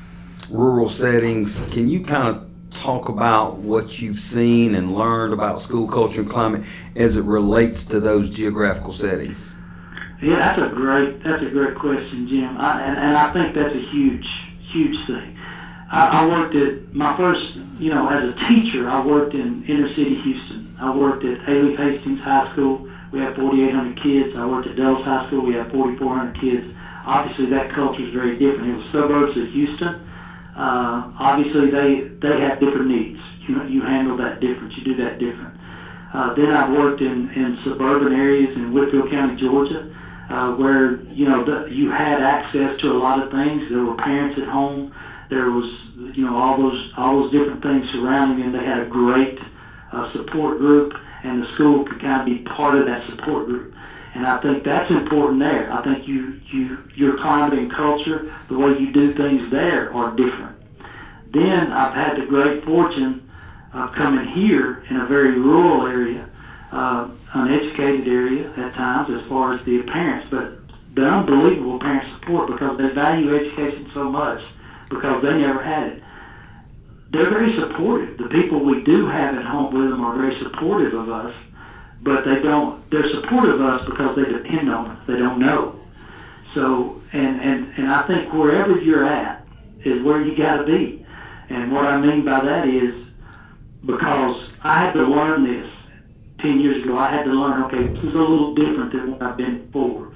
rural 0.49 0.89
settings. 0.89 1.61
Can 1.71 1.89
you 1.89 2.03
kind 2.03 2.27
of 2.27 2.47
talk 2.71 3.09
about 3.09 3.57
what 3.57 4.01
you've 4.01 4.19
seen 4.19 4.75
and 4.75 4.95
learned 4.95 5.33
about 5.33 5.59
school 5.59 5.87
culture 5.87 6.21
and 6.21 6.29
climate 6.29 6.63
as 6.95 7.17
it 7.17 7.23
relates 7.23 7.85
to 7.85 7.99
those 7.99 8.29
geographical 8.29 8.93
settings? 8.93 9.51
Yeah, 10.21 10.39
that's 10.39 10.59
a 10.59 10.75
great 10.75 11.23
that's 11.23 11.41
a 11.41 11.49
great 11.49 11.75
question, 11.75 12.27
Jim, 12.27 12.57
I, 12.57 12.81
and, 12.81 12.97
and 12.97 13.17
I 13.17 13.31
think 13.31 13.55
that's 13.55 13.73
a 13.73 13.91
huge 13.91 14.27
huge 14.71 15.07
thing. 15.07 15.37
I, 15.91 16.23
I 16.23 16.27
worked 16.27 16.55
at 16.55 16.93
my 16.93 17.15
first, 17.15 17.55
you 17.79 17.89
know, 17.89 18.09
as 18.09 18.29
a 18.29 18.33
teacher. 18.49 18.89
I 18.89 19.03
worked 19.05 19.33
in 19.33 19.63
inner 19.65 19.89
city 19.89 20.21
Houston. 20.21 20.75
I 20.79 20.95
worked 20.95 21.23
at 21.23 21.39
Alief 21.47 21.77
Hastings 21.77 22.19
High 22.19 22.51
School 22.53 22.89
we 23.11 23.19
have 23.21 23.35
4,800 23.35 24.01
kids. 24.03 24.35
I 24.35 24.45
worked 24.45 24.67
at 24.67 24.75
Dulles 24.75 25.03
High 25.03 25.25
School. 25.27 25.41
We 25.41 25.55
have 25.55 25.71
4,400 25.71 26.39
kids. 26.39 26.75
Obviously, 27.05 27.47
that 27.47 27.71
culture 27.71 28.03
is 28.03 28.13
very 28.13 28.37
different. 28.37 28.69
It 28.69 28.75
was 28.75 28.85
suburbs 28.91 29.37
of 29.37 29.47
Houston. 29.47 30.08
Uh, 30.59 31.11
obviously, 31.19 31.71
they 31.71 32.11
they 32.19 32.39
have 32.41 32.59
different 32.59 32.87
needs. 32.87 33.19
You 33.47 33.63
you 33.63 33.81
handle 33.81 34.17
that 34.17 34.39
different. 34.41 34.73
You 34.75 34.83
do 34.83 34.95
that 34.97 35.17
different. 35.19 35.55
Uh, 36.13 36.33
then 36.33 36.51
I've 36.51 36.71
worked 36.71 37.01
in, 37.01 37.29
in 37.31 37.57
suburban 37.63 38.11
areas 38.13 38.55
in 38.55 38.73
Whitfield 38.73 39.09
County, 39.11 39.39
Georgia, 39.39 39.87
uh, 40.29 40.51
where 40.55 40.99
you 41.13 41.29
know 41.29 41.45
the, 41.45 41.71
you 41.71 41.89
had 41.89 42.21
access 42.21 42.79
to 42.81 42.91
a 42.91 42.97
lot 42.97 43.23
of 43.23 43.31
things. 43.31 43.63
There 43.69 43.83
were 43.83 43.95
parents 43.95 44.37
at 44.41 44.47
home. 44.47 44.93
There 45.29 45.49
was 45.49 45.69
you 46.13 46.25
know 46.25 46.35
all 46.35 46.57
those 46.57 46.91
all 46.97 47.23
those 47.23 47.31
different 47.31 47.63
things 47.63 47.85
surrounding 47.93 48.39
them. 48.39 48.51
They 48.51 48.65
had 48.65 48.79
a 48.79 48.89
great 48.89 49.39
uh, 49.93 50.11
support 50.13 50.59
group 50.59 50.93
and 51.23 51.41
the 51.41 51.47
school 51.55 51.85
could 51.85 52.01
kind 52.01 52.21
of 52.21 52.25
be 52.25 52.43
part 52.55 52.77
of 52.77 52.85
that 52.85 53.05
support 53.09 53.45
group. 53.45 53.73
And 54.15 54.25
I 54.25 54.41
think 54.41 54.63
that's 54.63 54.89
important 54.89 55.39
there. 55.39 55.71
I 55.71 55.83
think 55.83 56.07
you, 56.07 56.39
you, 56.51 56.77
your 56.95 57.17
climate 57.17 57.57
and 57.57 57.71
culture, 57.71 58.33
the 58.47 58.57
way 58.57 58.77
you 58.79 58.91
do 58.91 59.13
things 59.13 59.51
there 59.51 59.93
are 59.93 60.15
different. 60.15 60.57
Then 61.31 61.71
I've 61.71 61.93
had 61.93 62.17
the 62.17 62.25
great 62.25 62.65
fortune 62.65 63.29
of 63.73 63.93
coming 63.93 64.27
here 64.29 64.83
in 64.89 64.97
a 64.97 65.05
very 65.05 65.39
rural 65.39 65.85
area, 65.85 66.27
uh, 66.71 67.09
uneducated 67.33 68.07
area 68.07 68.51
at 68.57 68.73
times 68.73 69.09
as 69.11 69.27
far 69.29 69.53
as 69.53 69.63
the 69.65 69.83
parents, 69.83 70.27
but 70.31 70.57
the 70.95 71.05
unbelievable 71.05 71.79
parent 71.79 72.19
support 72.19 72.49
because 72.49 72.77
they 72.79 72.89
value 72.89 73.35
education 73.35 73.91
so 73.93 74.09
much 74.09 74.41
because 74.89 75.21
they 75.21 75.33
never 75.33 75.63
had 75.63 75.87
it 75.93 76.03
they're 77.11 77.29
very 77.29 77.55
supportive. 77.59 78.17
The 78.17 78.29
people 78.29 78.63
we 78.63 78.83
do 78.83 79.07
have 79.07 79.35
at 79.35 79.45
home 79.45 79.73
with 79.73 79.89
them 79.89 80.01
are 80.01 80.15
very 80.15 80.37
supportive 80.43 80.93
of 80.93 81.09
us, 81.09 81.33
but 82.01 82.25
they 82.25 82.41
don't. 82.41 82.89
They're 82.89 83.09
supportive 83.09 83.59
of 83.59 83.61
us 83.61 83.85
because 83.89 84.15
they 84.15 84.25
depend 84.25 84.69
on 84.69 84.91
us. 84.91 85.07
They 85.07 85.17
don't 85.17 85.39
know. 85.39 85.79
So, 86.53 87.01
and 87.13 87.39
and 87.41 87.73
and 87.77 87.91
I 87.91 88.07
think 88.07 88.33
wherever 88.33 88.79
you're 88.79 89.05
at 89.05 89.45
is 89.85 90.01
where 90.03 90.21
you 90.21 90.37
got 90.37 90.57
to 90.57 90.65
be. 90.65 91.05
And 91.49 91.71
what 91.71 91.85
I 91.85 91.99
mean 91.99 92.25
by 92.25 92.39
that 92.41 92.67
is 92.67 92.93
because 93.85 94.49
I 94.61 94.79
had 94.79 94.93
to 94.93 95.03
learn 95.03 95.43
this 95.43 95.71
ten 96.39 96.59
years 96.59 96.83
ago. 96.83 96.97
I 96.97 97.11
had 97.11 97.23
to 97.23 97.31
learn. 97.31 97.63
Okay, 97.63 97.87
this 97.87 98.03
is 98.03 98.15
a 98.15 98.17
little 98.17 98.55
different 98.55 98.93
than 98.93 99.11
what 99.11 99.21
I've 99.21 99.37
been 99.37 99.65
before. 99.65 100.11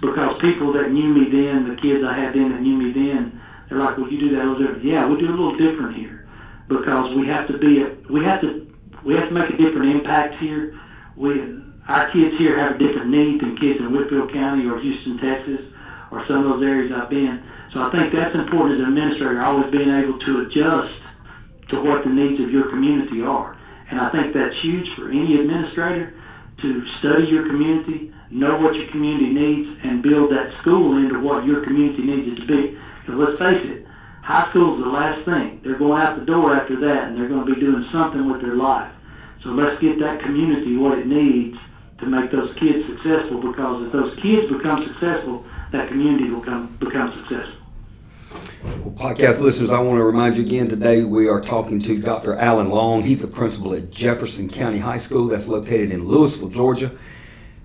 Because 0.00 0.40
people 0.40 0.72
that 0.74 0.90
knew 0.90 1.08
me 1.08 1.30
then, 1.30 1.68
the 1.68 1.80
kids 1.80 2.04
I 2.04 2.18
had 2.18 2.34
then 2.34 2.52
that 2.52 2.60
knew 2.60 2.76
me 2.76 2.92
then 2.92 3.40
they're 3.68 3.78
like, 3.78 3.98
well, 3.98 4.10
you 4.10 4.18
do 4.18 4.30
that 4.36 4.44
a 4.44 4.46
little 4.46 4.58
different. 4.58 4.84
Yeah, 4.84 5.06
we 5.06 5.18
do 5.18 5.28
a 5.28 5.30
little 5.30 5.56
different 5.56 5.96
here 5.96 6.26
because 6.68 7.14
we 7.16 7.26
have 7.26 7.48
to 7.48 7.58
be, 7.58 7.82
a, 7.82 7.96
we 8.10 8.24
have 8.24 8.40
to, 8.42 8.66
we 9.04 9.14
have 9.14 9.28
to 9.28 9.34
make 9.34 9.50
a 9.50 9.56
different 9.56 9.96
impact 9.96 10.34
here. 10.36 10.78
We, 11.16 11.40
our 11.88 12.10
kids 12.12 12.36
here 12.38 12.58
have 12.58 12.78
different 12.78 13.08
need 13.10 13.40
than 13.40 13.56
kids 13.56 13.80
in 13.80 13.92
Whitfield 13.92 14.32
County 14.32 14.66
or 14.66 14.78
Houston, 14.78 15.18
Texas, 15.18 15.64
or 16.10 16.24
some 16.28 16.44
of 16.44 16.58
those 16.58 16.62
areas 16.62 16.92
I've 16.94 17.10
been. 17.10 17.42
So 17.72 17.80
I 17.80 17.90
think 17.90 18.12
that's 18.12 18.34
important 18.34 18.80
as 18.80 18.86
an 18.86 18.92
administrator, 18.92 19.40
always 19.42 19.70
being 19.72 19.90
able 19.90 20.18
to 20.18 20.46
adjust 20.46 20.96
to 21.70 21.80
what 21.82 22.04
the 22.04 22.10
needs 22.10 22.40
of 22.40 22.50
your 22.50 22.70
community 22.70 23.22
are. 23.22 23.56
And 23.90 24.00
I 24.00 24.10
think 24.10 24.34
that's 24.34 24.54
huge 24.62 24.86
for 24.96 25.10
any 25.10 25.38
administrator 25.38 26.14
to 26.62 26.86
study 26.98 27.28
your 27.30 27.46
community, 27.46 28.12
know 28.30 28.58
what 28.58 28.74
your 28.74 28.90
community 28.90 29.32
needs, 29.32 29.78
and 29.84 30.02
build 30.02 30.30
that 30.32 30.52
school 30.62 30.96
into 30.96 31.20
what 31.20 31.44
your 31.44 31.62
community 31.64 32.02
needs 32.02 32.32
it 32.32 32.40
to 32.40 32.46
be. 32.46 32.78
Because 33.04 33.20
let's 33.20 33.38
face 33.38 33.62
it, 33.62 33.86
high 34.22 34.48
school 34.50 34.78
is 34.78 34.84
the 34.84 34.90
last 34.90 35.24
thing. 35.24 35.60
They're 35.62 35.78
going 35.78 36.00
out 36.00 36.18
the 36.18 36.26
door 36.26 36.54
after 36.54 36.80
that, 36.80 37.08
and 37.08 37.16
they're 37.16 37.28
going 37.28 37.46
to 37.46 37.54
be 37.54 37.60
doing 37.60 37.86
something 37.92 38.30
with 38.30 38.40
their 38.40 38.56
life. 38.56 38.90
So 39.46 39.52
let's 39.52 39.80
get 39.80 40.00
that 40.00 40.20
community 40.22 40.76
what 40.76 40.98
it 40.98 41.06
needs 41.06 41.56
to 41.98 42.06
make 42.06 42.32
those 42.32 42.52
kids 42.58 42.84
successful. 42.88 43.40
Because 43.40 43.86
if 43.86 43.92
those 43.92 44.16
kids 44.16 44.52
become 44.52 44.84
successful, 44.84 45.44
that 45.70 45.86
community 45.86 46.30
will 46.30 46.40
come, 46.40 46.66
become 46.80 47.12
successful. 47.12 47.54
Well, 48.82 48.92
podcast 48.94 49.40
listeners, 49.40 49.70
I 49.70 49.78
want 49.78 49.98
to 49.98 50.02
remind 50.02 50.36
you 50.36 50.42
again 50.42 50.66
today 50.66 51.04
we 51.04 51.28
are 51.28 51.40
talking 51.40 51.78
to 51.78 51.96
Dr. 51.96 52.34
Alan 52.34 52.70
Long. 52.70 53.04
He's 53.04 53.22
the 53.22 53.28
principal 53.28 53.72
at 53.74 53.92
Jefferson 53.92 54.48
County 54.48 54.80
High 54.80 54.96
School 54.96 55.28
that's 55.28 55.46
located 55.46 55.92
in 55.92 56.08
Louisville, 56.08 56.48
Georgia. 56.48 56.90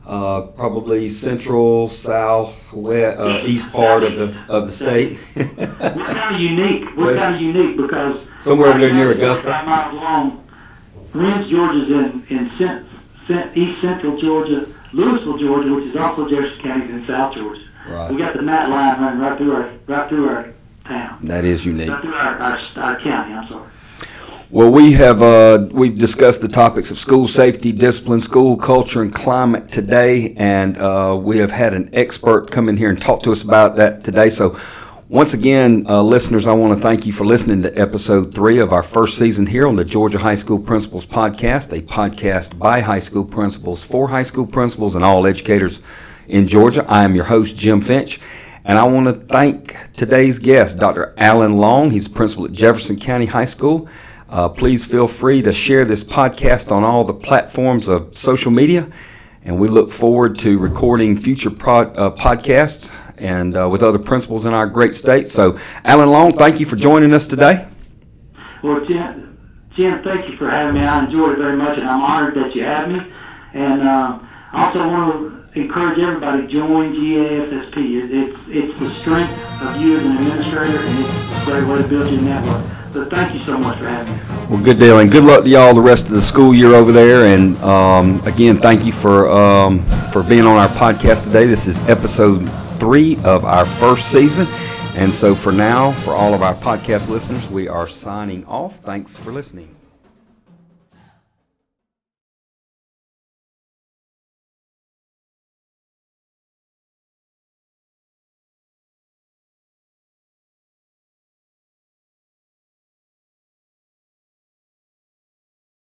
Uh, 0.06 0.42
probably 0.42 1.10
central, 1.10 1.88
south, 1.88 2.72
west, 2.74 3.18
uh, 3.18 3.42
east 3.44 3.72
part 3.72 4.04
of 4.04 4.20
the 4.20 4.40
of 4.50 4.68
the 4.68 4.72
state. 4.72 5.18
We're 5.36 5.46
kind 5.46 6.36
of 6.36 6.42
unique. 6.42 6.96
We're 6.96 7.16
kind 7.16 7.36
of 7.36 7.42
unique 7.42 7.78
because 7.78 8.20
somewhere 8.40 8.70
over 8.70 8.80
there 8.80 8.94
near 8.94 9.14
Augusta. 9.14 9.48
Five 9.48 9.94
long. 9.96 10.48
Winds, 11.14 11.50
Georgia's 11.50 11.90
in 11.90 12.26
in 12.30 12.50
cent, 12.58 12.86
cent, 13.28 13.56
east 13.58 13.82
central 13.82 14.20
Georgia, 14.20 14.68
Louisville, 14.94 15.38
Georgia, 15.38 15.74
which 15.74 15.86
is 15.86 15.96
also 15.96 16.30
Jefferson 16.30 16.62
County 16.62 16.92
in 16.92 17.06
South 17.06 17.34
Georgia. 17.34 17.64
Right. 17.88 18.12
We 18.12 18.18
got 18.18 18.36
the 18.36 18.42
gnat 18.42 18.70
line 18.70 19.02
running 19.02 19.20
right 19.20 19.38
through 19.38 19.54
our 19.54 19.74
right 19.88 20.10
through 20.10 20.30
our 20.30 20.54
town. 20.86 21.20
That 21.24 21.46
is 21.46 21.66
unique. 21.66 21.90
Right 21.90 22.02
through 22.02 22.14
our, 22.14 22.38
our, 22.38 22.60
our 22.78 23.00
county. 23.02 23.34
I'm 23.34 23.48
sorry. 23.48 23.70
Well, 24.52 24.70
we 24.70 24.92
have 24.92 25.22
uh, 25.22 25.70
we've 25.72 25.98
discussed 25.98 26.42
the 26.42 26.50
topics 26.50 26.92
of 26.92 27.00
school 27.00 27.26
safety, 27.26 27.72
discipline, 27.72 28.20
school 28.20 28.58
culture, 28.58 29.02
and 29.02 29.14
climate 29.14 29.70
today, 29.70 30.34
and 30.36 30.78
uh, 30.78 31.18
we 31.18 31.38
have 31.38 31.52
had 31.52 31.74
an 31.74 31.90
expert 31.94 32.52
come 32.52 32.68
in 32.68 32.76
here 32.76 32.90
and 32.90 33.02
talk 33.02 33.24
to 33.24 33.32
us 33.32 33.44
about 33.44 33.78
that 33.78 34.04
today. 34.04 34.30
So, 34.30 34.60
once 35.12 35.34
again, 35.34 35.86
uh, 35.90 36.02
listeners, 36.02 36.48
I 36.48 36.54
want 36.54 36.74
to 36.74 36.82
thank 36.82 37.06
you 37.06 37.12
for 37.12 37.26
listening 37.26 37.64
to 37.64 37.78
episode 37.78 38.34
three 38.34 38.60
of 38.60 38.72
our 38.72 38.82
first 38.82 39.18
season 39.18 39.46
here 39.46 39.68
on 39.68 39.76
the 39.76 39.84
Georgia 39.84 40.18
High 40.18 40.36
School 40.36 40.58
Principals 40.58 41.06
Podcast, 41.06 41.78
a 41.78 41.82
podcast 41.82 42.58
by 42.58 42.80
high 42.80 43.02
school 43.02 43.26
principals 43.26 43.84
for 43.84 44.08
high 44.08 44.24
school 44.24 44.48
principals 44.48 44.96
and 44.96 45.04
all 45.04 45.28
educators 45.28 45.82
in 46.30 46.48
Georgia. 46.48 46.86
I 46.88 47.04
am 47.04 47.14
your 47.14 47.26
host, 47.26 47.58
Jim 47.58 47.82
Finch. 47.82 48.22
And 48.64 48.78
I 48.78 48.86
want 48.86 49.08
to 49.08 49.26
thank 49.26 49.76
today's 49.92 50.40
guest, 50.40 50.80
Dr. 50.80 51.14
Alan 51.18 51.58
Long. 51.58 51.92
He's 51.92 52.08
principal 52.08 52.46
at 52.46 52.54
Jefferson 52.54 52.98
County 52.98 53.26
High 53.26 53.44
School. 53.44 53.90
Uh, 54.30 54.48
please 54.48 54.86
feel 54.86 55.10
free 55.10 55.42
to 55.42 55.52
share 55.52 55.84
this 55.84 56.06
podcast 56.06 56.72
on 56.72 56.86
all 56.86 57.04
the 57.04 57.14
platforms 57.14 57.90
of 57.90 58.18
social 58.18 58.52
media. 58.52 58.90
And 59.44 59.60
we 59.60 59.68
look 59.68 59.92
forward 59.92 60.40
to 60.40 60.58
recording 60.58 61.18
future 61.18 61.50
pod, 61.50 61.98
uh, 61.98 62.12
podcasts 62.12 62.94
and 63.22 63.56
uh, 63.56 63.70
with 63.70 63.84
other 63.84 64.00
principals 64.00 64.46
in 64.46 64.54
our 64.54 64.68
great 64.68 64.94
state. 64.94 65.30
So, 65.30 65.60
Alan 65.86 66.10
Long, 66.10 66.34
thank 66.34 66.60
you 66.60 66.66
for 66.66 66.76
joining 66.76 67.14
us 67.14 67.28
today. 67.28 67.68
Well, 68.64 68.84
Jim, 68.86 69.38
Jim, 69.76 70.04
thank 70.04 70.30
you 70.30 70.38
for 70.38 70.50
having 70.50 70.82
me. 70.82 70.86
I 70.86 71.06
enjoyed 71.06 71.34
it 71.34 71.38
very 71.38 71.56
much, 71.56 71.78
and 71.78 71.88
I'm 71.88 72.02
honored 72.02 72.36
that 72.36 72.54
you 72.56 72.64
have 72.64 72.90
me. 72.90 73.00
And 73.54 73.82
uh, 73.82 74.20
I 74.52 74.66
also 74.66 74.88
want 74.88 75.54
to 75.54 75.60
encourage 75.60 76.00
everybody 76.00 76.42
to 76.44 76.48
join 76.48 76.94
GASSP. 76.94 77.76
It's 77.78 78.40
it's 78.48 78.80
the 78.80 78.90
strength 78.90 79.32
of 79.62 79.82
you 79.82 79.98
as 79.98 80.06
an 80.06 80.18
administrator, 80.18 80.78
and 80.78 81.00
it's 81.00 81.48
a 81.48 81.52
great 81.52 81.68
way 81.68 81.82
to 81.82 81.88
build 81.88 82.12
your 82.12 82.22
network. 82.22 82.66
So 82.92 83.06
thank 83.06 83.34
you 83.34 83.40
so 83.40 83.58
much 83.58 83.78
for 83.78 83.88
having 83.88 84.14
me. 84.14 84.22
Well, 84.50 84.62
good 84.62 84.78
deal, 84.78 85.00
and 85.00 85.10
good 85.10 85.24
luck 85.24 85.46
to 85.46 85.50
y'all 85.50 85.74
the 85.74 85.80
rest 85.80 86.08
of 86.08 86.12
the 86.12 86.22
school 86.22 86.54
year 86.54 86.76
over 86.76 86.92
there. 86.92 87.26
And 87.26 87.56
um, 87.58 88.22
again, 88.26 88.58
thank 88.58 88.86
you 88.86 88.92
for 88.92 89.30
um, 89.30 89.86
for 90.12 90.24
being 90.24 90.46
on 90.46 90.58
our 90.58 90.68
podcast 90.70 91.26
today. 91.26 91.46
This 91.46 91.68
is 91.68 91.80
episode 91.88 92.50
three 92.82 93.16
of 93.24 93.46
our 93.46 93.64
first 93.64 94.12
season. 94.12 94.48
And 94.98 95.12
so 95.14 95.36
for 95.36 95.52
now, 95.52 95.92
for 95.92 96.16
all 96.16 96.34
of 96.34 96.42
our 96.42 96.56
podcast 96.56 97.10
listeners, 97.10 97.48
we 97.48 97.68
are 97.68 97.88
signing 97.88 98.44
off. 98.46 98.80
Thanks 98.80 99.16
for 99.16 99.32
listening. 99.32 99.76